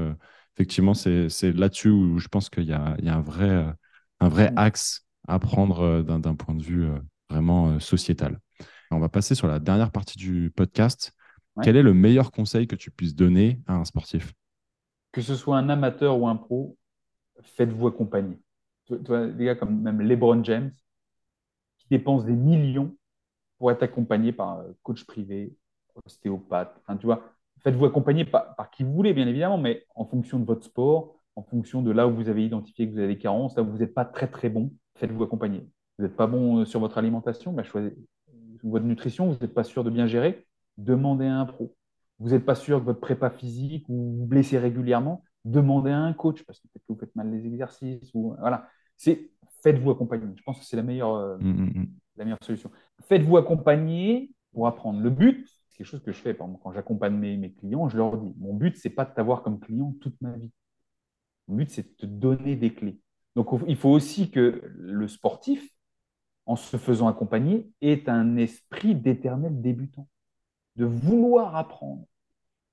[0.56, 3.66] effectivement, c'est là-dessus où je pense qu'il y, y a, un vrai,
[4.20, 6.86] un vrai axe à prendre d'un point de vue
[7.30, 8.40] vraiment sociétal.
[8.90, 11.12] On va passer sur la dernière partie du podcast.
[11.62, 14.32] Quel est le meilleur conseil que tu puisses donner à un sportif?
[15.14, 16.76] Que ce soit un amateur ou un pro,
[17.40, 18.36] faites-vous accompagner.
[18.86, 20.72] Tu vois, des gars comme même LeBron James,
[21.78, 22.96] qui dépensent des millions
[23.56, 25.54] pour être accompagné par un coach privé,
[26.04, 26.82] ostéopathe.
[26.98, 27.22] Tu vois,
[27.60, 31.14] faites-vous accompagner par, par, qui vous voulez, bien évidemment, mais en fonction de votre sport,
[31.36, 33.70] en fonction de là où vous avez identifié que vous avez des carences, là où
[33.70, 35.64] vous n'êtes pas très très bon, faites-vous accompagner.
[35.96, 37.96] Vous n'êtes pas bon euh, sur votre alimentation, bah, choisissez
[38.64, 40.44] votre nutrition, vous n'êtes pas sûr de bien gérer,
[40.76, 41.72] demandez à un pro.
[42.18, 46.12] Vous n'êtes pas sûr que votre prépa physique ou vous blessez régulièrement, demandez à un
[46.12, 48.10] coach parce que peut-être que vous faites mal les exercices.
[48.14, 48.68] Ou, voilà.
[48.96, 49.30] C'est
[49.62, 50.26] faites-vous accompagner.
[50.36, 51.86] Je pense que c'est la meilleure, euh, mmh, mmh, mmh.
[52.16, 52.70] la meilleure solution.
[53.08, 55.00] Faites-vous accompagner pour apprendre.
[55.00, 57.96] Le but, c'est quelque chose que je fais par quand j'accompagne mes, mes, clients, je
[57.96, 60.52] leur dis mon but, c'est pas de t'avoir comme client toute ma vie.
[61.48, 63.00] Mon but, c'est de te donner des clés.
[63.34, 65.68] Donc, il faut aussi que le sportif,
[66.46, 70.08] en se faisant accompagner, ait un esprit d'éternel débutant
[70.76, 72.04] de vouloir apprendre.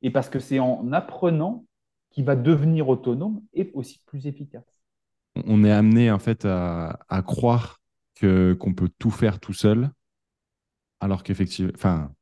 [0.02, 1.66] Et parce que c'est en apprenant
[2.10, 4.66] qu'il va devenir autonome et aussi plus efficace.
[5.45, 7.80] On est amené en fait à, croire
[8.20, 9.89] qu'on peut tout faire tout seul,
[10.99, 12.14] alors qu'effectivement, enfin,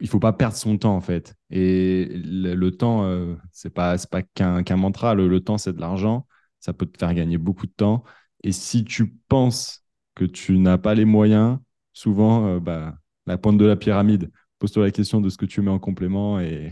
[0.00, 1.34] il faut, pas perdre son temps en fait.
[1.50, 5.14] Et le, temps, euh, c'est pas pas qu'un mantra.
[5.14, 6.26] Le, temps, c'est de l'argent.
[6.60, 8.04] Ça peut te faire gagner beaucoup de temps.
[8.42, 11.58] Et si tu penses que tu n'as pas les moyens,
[11.92, 12.96] souvent, euh, bah,
[13.26, 16.40] la pointe de la pyramide pose-toi la question de ce que tu mets en complément
[16.40, 16.70] et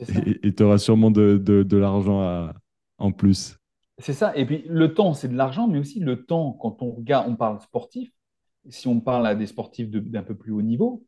[0.56, 2.52] tu auras sûrement de, de, l'argent
[2.98, 3.58] en plus.
[3.98, 4.36] C'est ça.
[4.36, 7.36] Et puis le temps, c'est de l'argent, mais aussi le temps, quand on regarde, on
[7.36, 8.10] parle sportif,
[8.68, 11.04] si on parle à des sportifs d'un peu plus haut niveau,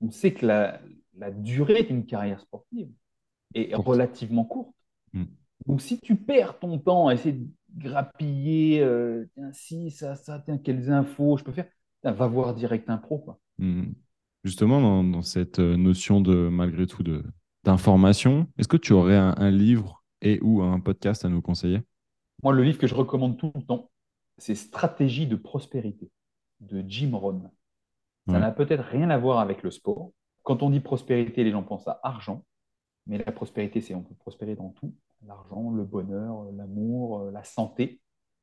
[0.00, 0.80] on sait que la,
[1.16, 2.90] la durée d'une carrière sportive
[3.54, 4.74] est relativement courte.
[5.12, 5.24] Mm.
[5.66, 10.42] Donc si tu perds ton temps à essayer de grappiller, euh, tiens, si, ça, ça,
[10.44, 11.68] tiens, quelles infos je peux faire,
[12.02, 13.18] va voir direct un pro.
[13.18, 13.38] Quoi.
[13.58, 13.92] Mm
[14.46, 17.02] justement dans, cette euh, notion de malgré tout
[17.64, 21.82] d'information, est-ce que tu aurais un, livre et ou un podcast à nous conseiller?
[22.42, 23.90] Moi, le livre que je recommande tout le temps,
[24.38, 26.10] c'est Stratégie de prospérité
[26.60, 27.50] de Jim Rohn.
[28.28, 30.10] Ça n'a peut-être rien à voir avec le sport.
[30.42, 32.44] Quand on dit prospérité, les gens pensent à argent,
[33.06, 34.92] mais la prospérité, c'est on peut prospérer dans tout
[35.26, 38.00] l'argent, le bonheur, l'amour, euh, la santé.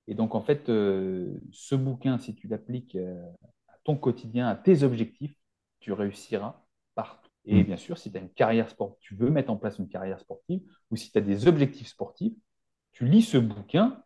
[0.07, 4.83] Et donc, en fait, euh, ce bouquin, si tu l'appliques à ton quotidien, à tes
[4.83, 5.35] objectifs,
[5.83, 6.63] tu réussiras
[6.95, 7.29] partout.
[7.45, 7.65] Et mm.
[7.65, 10.19] bien sûr, si tu as une carrière sportive, tu veux mettre en place une carrière
[10.19, 12.33] sportive, ou si tu as des objectifs sportifs,
[12.93, 14.01] tu lis ce bouquin,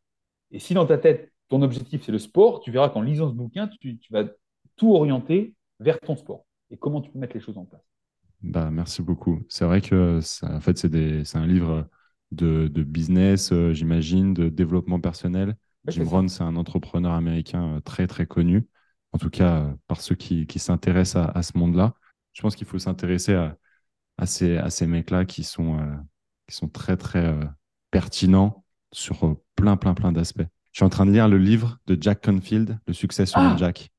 [0.50, 3.36] et si dans ta tête, ton objectif, c'est le sport, tu verras qu'en lisant ce
[3.36, 4.24] bouquin, tu, vas
[4.76, 7.86] tout orienter vers ton sport et comment tu peux mettre les choses en place.
[8.42, 9.42] Bah, merci beaucoup.
[9.50, 11.88] C'est vrai que en fait, c'est un livre
[12.32, 15.56] de, business, euh, j'imagine, de développement personnel.
[15.88, 18.68] Jim Rohn, c'est un entrepreneur américain euh, très, très connu
[19.18, 21.96] en tout cas euh, par ceux qui, s'intéressent à, ce monde-là.
[22.34, 25.96] Je pense qu'il faut s'intéresser à, ces, à ces mecs-là qui, sont euh,
[26.48, 27.44] qui sont très, très euh,
[27.90, 30.46] pertinents sur plein, plein, plein d'aspects.
[30.72, 33.56] Je suis en train de lire le livre de Jack Confield, Le succès sur ah
[33.58, 33.90] Jack.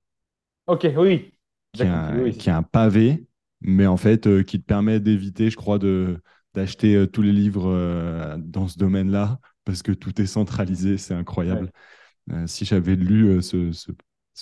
[0.68, 1.34] Ok, oui.
[1.72, 3.26] Qui est, un, pavé,
[3.60, 6.22] mais en fait, qui te permet d'éviter, je crois, de,
[6.54, 11.72] d'acheter tous les livres dans ce domaine-là, parce que tout est centralisé, c'est incroyable.
[12.46, 13.92] si j'avais lu ce, ce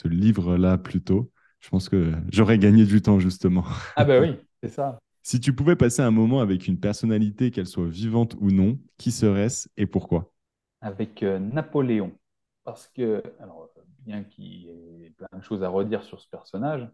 [0.05, 1.31] livre-là plus tôt,
[1.61, 3.65] je pense que j'aurais gagné du temps justement.
[3.97, 4.99] Ah ben oui, c'est ça.
[5.23, 9.11] si tu pouvais passer un moment avec une personnalité, qu'elle soit vivante ou non, qui
[9.11, 10.33] serait-ce et pourquoi?
[10.81, 12.13] Avec euh, Napoléon.
[12.65, 13.71] Parce que, alors,
[14.01, 14.69] bien qu'il y
[15.05, 16.89] ait plein de choses à redire sur ce personnage,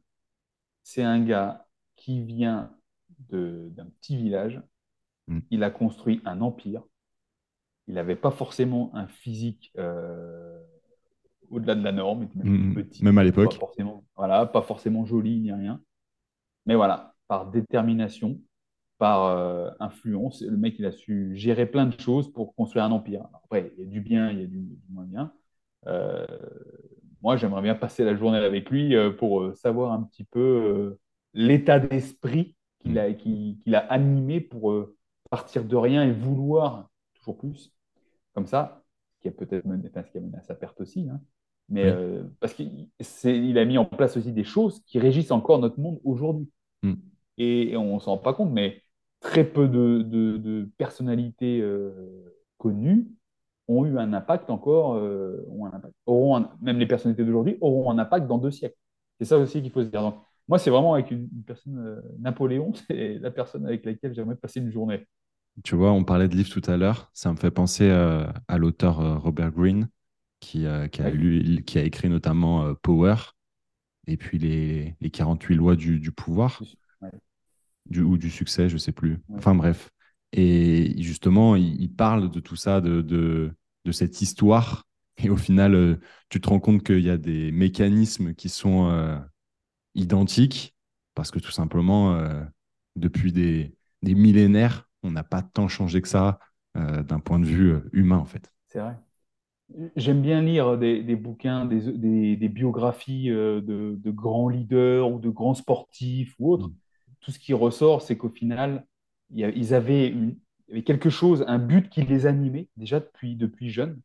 [0.82, 2.74] c'est un gars qui vient
[3.30, 4.60] d'un petit village.
[5.28, 5.40] Mm.
[5.50, 6.82] Il a construit un empire.
[7.86, 10.60] Il n'avait pas forcément un physique euh,
[11.52, 13.04] au-delà de la norme, même mm, petit.
[13.04, 13.58] Même à l'époque.
[14.16, 15.80] voilà, pas forcément joli ni rien.
[16.66, 18.40] Mais voilà, par détermination,
[18.98, 20.42] par euh, influence.
[20.42, 23.26] Le mec, il a su gérer plein de choses pour construire un empire.
[23.34, 25.32] après, il y a du bien, il y a du, moins bien.
[25.86, 26.26] Euh,
[27.20, 30.98] moi, j'aimerais bien passer la journée avec lui euh, pour savoir un petit peu
[31.34, 34.86] l'état d'esprit qu'il a, qu'il a animé pour
[35.30, 37.72] partir de rien et vouloir toujours plus.
[38.34, 38.82] Comme ça,
[39.14, 41.08] ce qui a peut-être mené, enfin, ce qui a mené à sa perte aussi.
[41.08, 41.20] Hein.
[41.72, 41.90] Mais
[42.38, 46.48] parce qu'il a mis en place aussi des choses qui régissent encore notre monde aujourd'hui.
[46.82, 46.92] Mm.
[47.38, 48.82] Et, on ne s'en rend pas compte, mais
[49.20, 51.90] très peu de, personnalités euh,
[52.58, 53.08] connues
[53.68, 57.90] ont eu un impact encore, euh, ont un impact, auront même les personnalités d'aujourd'hui auront
[57.90, 58.76] un impact dans deux siècles.
[59.18, 60.02] C'est ça aussi qu'il faut se dire.
[60.02, 60.16] Donc,
[60.48, 64.60] moi, c'est vraiment avec une, personne, euh, Napoléon, c'est la personne avec laquelle j'aimerais passer
[64.60, 65.06] une journée.
[65.64, 67.10] Tu vois, on parlait de livres tout à l'heure.
[67.12, 69.86] Ça me fait penser à l'auteur Robert Greene,
[70.42, 73.14] qui, qui, a lu, qui a écrit notamment Power
[74.06, 76.60] et puis les, les 48 lois du, du pouvoir
[77.86, 79.20] du, ou du succès, je sais plus.
[79.34, 79.90] Enfin bref.
[80.32, 83.52] Et justement, il, parle de tout ça, de, de,
[83.84, 84.86] de, cette histoire.
[85.18, 85.96] Et au final, euh,
[86.30, 89.18] tu te rends compte qu'il y a des mécanismes qui sont euh,
[89.94, 90.74] identiques,
[91.14, 92.42] parce que tout simplement, euh,
[92.96, 96.38] depuis des, des, millénaires, on n'a pas tant changé que ça
[96.74, 98.50] d'un point de vue humain, en fait.
[98.68, 98.96] C'est vrai.
[99.96, 103.60] J'aime bien lire des, des bouquins, des, des biographies de,
[103.98, 106.68] de, grands leaders ou de grands sportifs ou autres.
[106.68, 106.74] Mm
[107.22, 108.84] tout ce qui ressort, c'est qu'au final,
[109.30, 110.14] ils avaient,
[110.84, 114.00] quelque chose, un but qui les animait déjà depuis, depuis jeunes.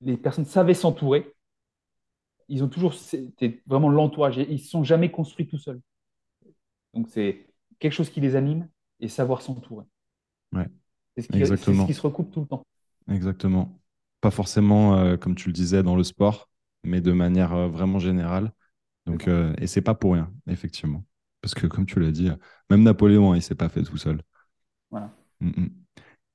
[0.00, 1.34] Les personnes savaient s'entourer.
[2.48, 4.38] Ils ont toujours, c'était vraiment l'entourage.
[4.38, 5.80] Ils ne se sont jamais construits tout seuls.
[6.94, 8.68] Donc c'est quelque chose qui les anime
[9.00, 9.84] et savoir s'entourer.
[10.52, 10.66] Ouais.
[11.16, 12.64] C'est ce, ce, qui se recoupe tout le temps.
[13.08, 13.76] Exactement.
[14.20, 16.48] Pas forcément, euh, comme tu le disais, dans le sport,
[16.84, 18.52] mais de manière euh, vraiment générale.
[19.06, 21.04] Donc, euh, et c'est pas pour rien, effectivement.
[21.40, 22.30] Parce que, comme tu l'as dit,
[22.68, 24.20] même Napoléon, hein, il ne s'est pas fait tout seul.
[24.90, 25.10] Voilà.
[25.40, 25.68] Mm, mm.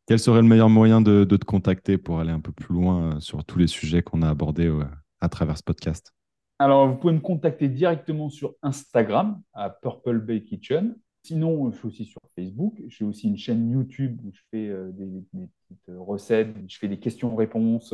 [0.06, 3.20] Quel serait le meilleur moyen de, te contacter pour aller un peu plus loin euh,
[3.22, 4.84] sur tous les sujets qu'on a abordés euh,
[5.22, 6.14] à travers ce podcast?
[6.60, 10.96] Alors, vous pouvez me contacter directement sur Instagram à Purple Bay Kitchen.
[11.24, 12.80] Sinon, je suis aussi sur Facebook.
[12.88, 17.00] J'ai aussi une chaîne YouTube où je fais euh, des, petites recettes, je fais des
[17.00, 17.94] questions-réponses.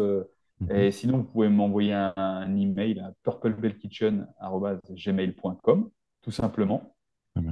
[0.59, 0.71] Mhm.
[0.71, 5.89] Et sinon, vous pouvez m'envoyer un, un, email à purplebellkitchen.gmail.com,
[6.21, 6.95] tout simplement.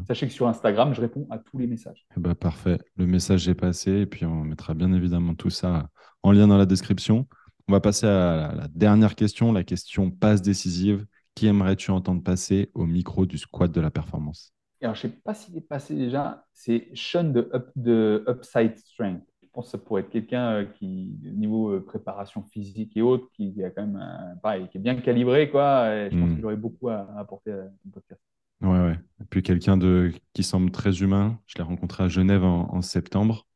[0.08, 2.06] Sachez que sur Instagram, je réponds à tous les messages.
[2.16, 2.78] Eh ben, parfait.
[2.96, 5.90] Le message est passé et puis on mettra bien évidemment tout ça
[6.24, 7.28] en lien dans la description.
[7.68, 11.06] On va passer à la dernière question, la question passe décisive.
[11.36, 14.54] Qui aimerais-tu entendre passer au micro du squat de la performance?
[14.82, 16.46] Alors, je ne sais pas s'il est passé déjà.
[16.54, 19.24] C'est Sean de, de Upside Strength.
[19.42, 23.28] Je pense que ça pourrait être quelqu'un euh, qui, niveau euh, préparation physique et autres,
[23.34, 25.50] qui, a quand même, pareil, qui est bien calibré.
[25.50, 26.36] Quoi, je pense hmm.
[26.36, 28.22] qu'il aurait beaucoup à, apporter à ton podcast.
[28.62, 29.00] Ouais, ouais.
[29.22, 31.40] Et puis quelqu'un de qui semble très humain.
[31.46, 33.48] Je l'ai rencontré à Genève en, septembre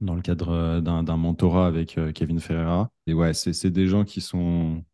[0.00, 2.90] dans le cadre euh, d'un mentorat avec euh, Kevin Ferreira.
[3.06, 4.84] Et ouais, c'est des gens qui sont,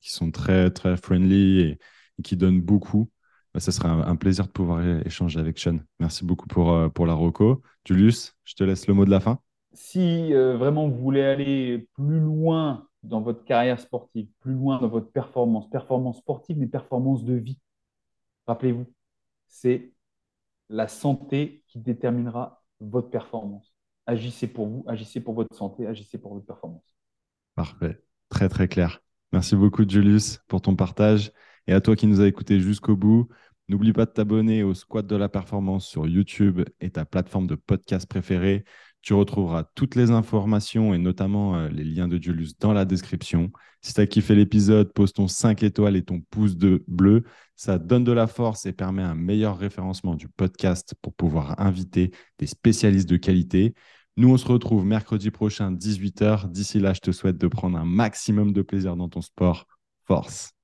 [0.00, 1.78] qui sont très, très friendly et,
[2.22, 3.10] qui donnent beaucoup.
[3.54, 5.78] Bah, ça serait un, plaisir de pouvoir échanger avec Sean.
[6.00, 7.62] Merci beaucoup pour, euh, pour la reco.
[7.86, 9.38] Julius, je te laisse le mot de la fin.
[9.72, 15.10] Si vraiment vous voulez aller plus loin dans votre carrière sportive, plus loin dans votre
[15.10, 17.58] performance, performance sportive, mais performance de vie,
[18.46, 18.86] Rappelez-vous,
[19.46, 19.92] c'est
[20.68, 23.74] la santé qui déterminera votre performance.
[24.06, 26.94] Agissez pour vous, agissez pour votre santé, agissez pour votre performance.
[27.54, 29.00] Parfait, très très clair.
[29.32, 31.32] Merci beaucoup Julius pour ton partage
[31.66, 33.28] et à toi qui nous as écoutés jusqu'au bout.
[33.68, 37.54] N'oublie pas de t'abonner au Squat de la Performance sur YouTube et ta plateforme de
[37.54, 38.64] podcast préférée.
[39.00, 43.52] Tu retrouveras toutes les informations et notamment euh, les liens de Julius dans la description.
[43.82, 47.24] Si tu as kiffé l'épisode, pose ton 5 étoiles et ton pouce de bleu.
[47.54, 52.12] Ça donne de la force et permet un meilleur référencement du podcast pour pouvoir inviter
[52.38, 53.74] des spécialistes de qualité.
[54.16, 56.50] Nous, on se retrouve mercredi prochain, 18h.
[56.50, 59.66] D'ici là, je te souhaite de prendre un maximum de plaisir dans ton sport.
[60.06, 60.54] Force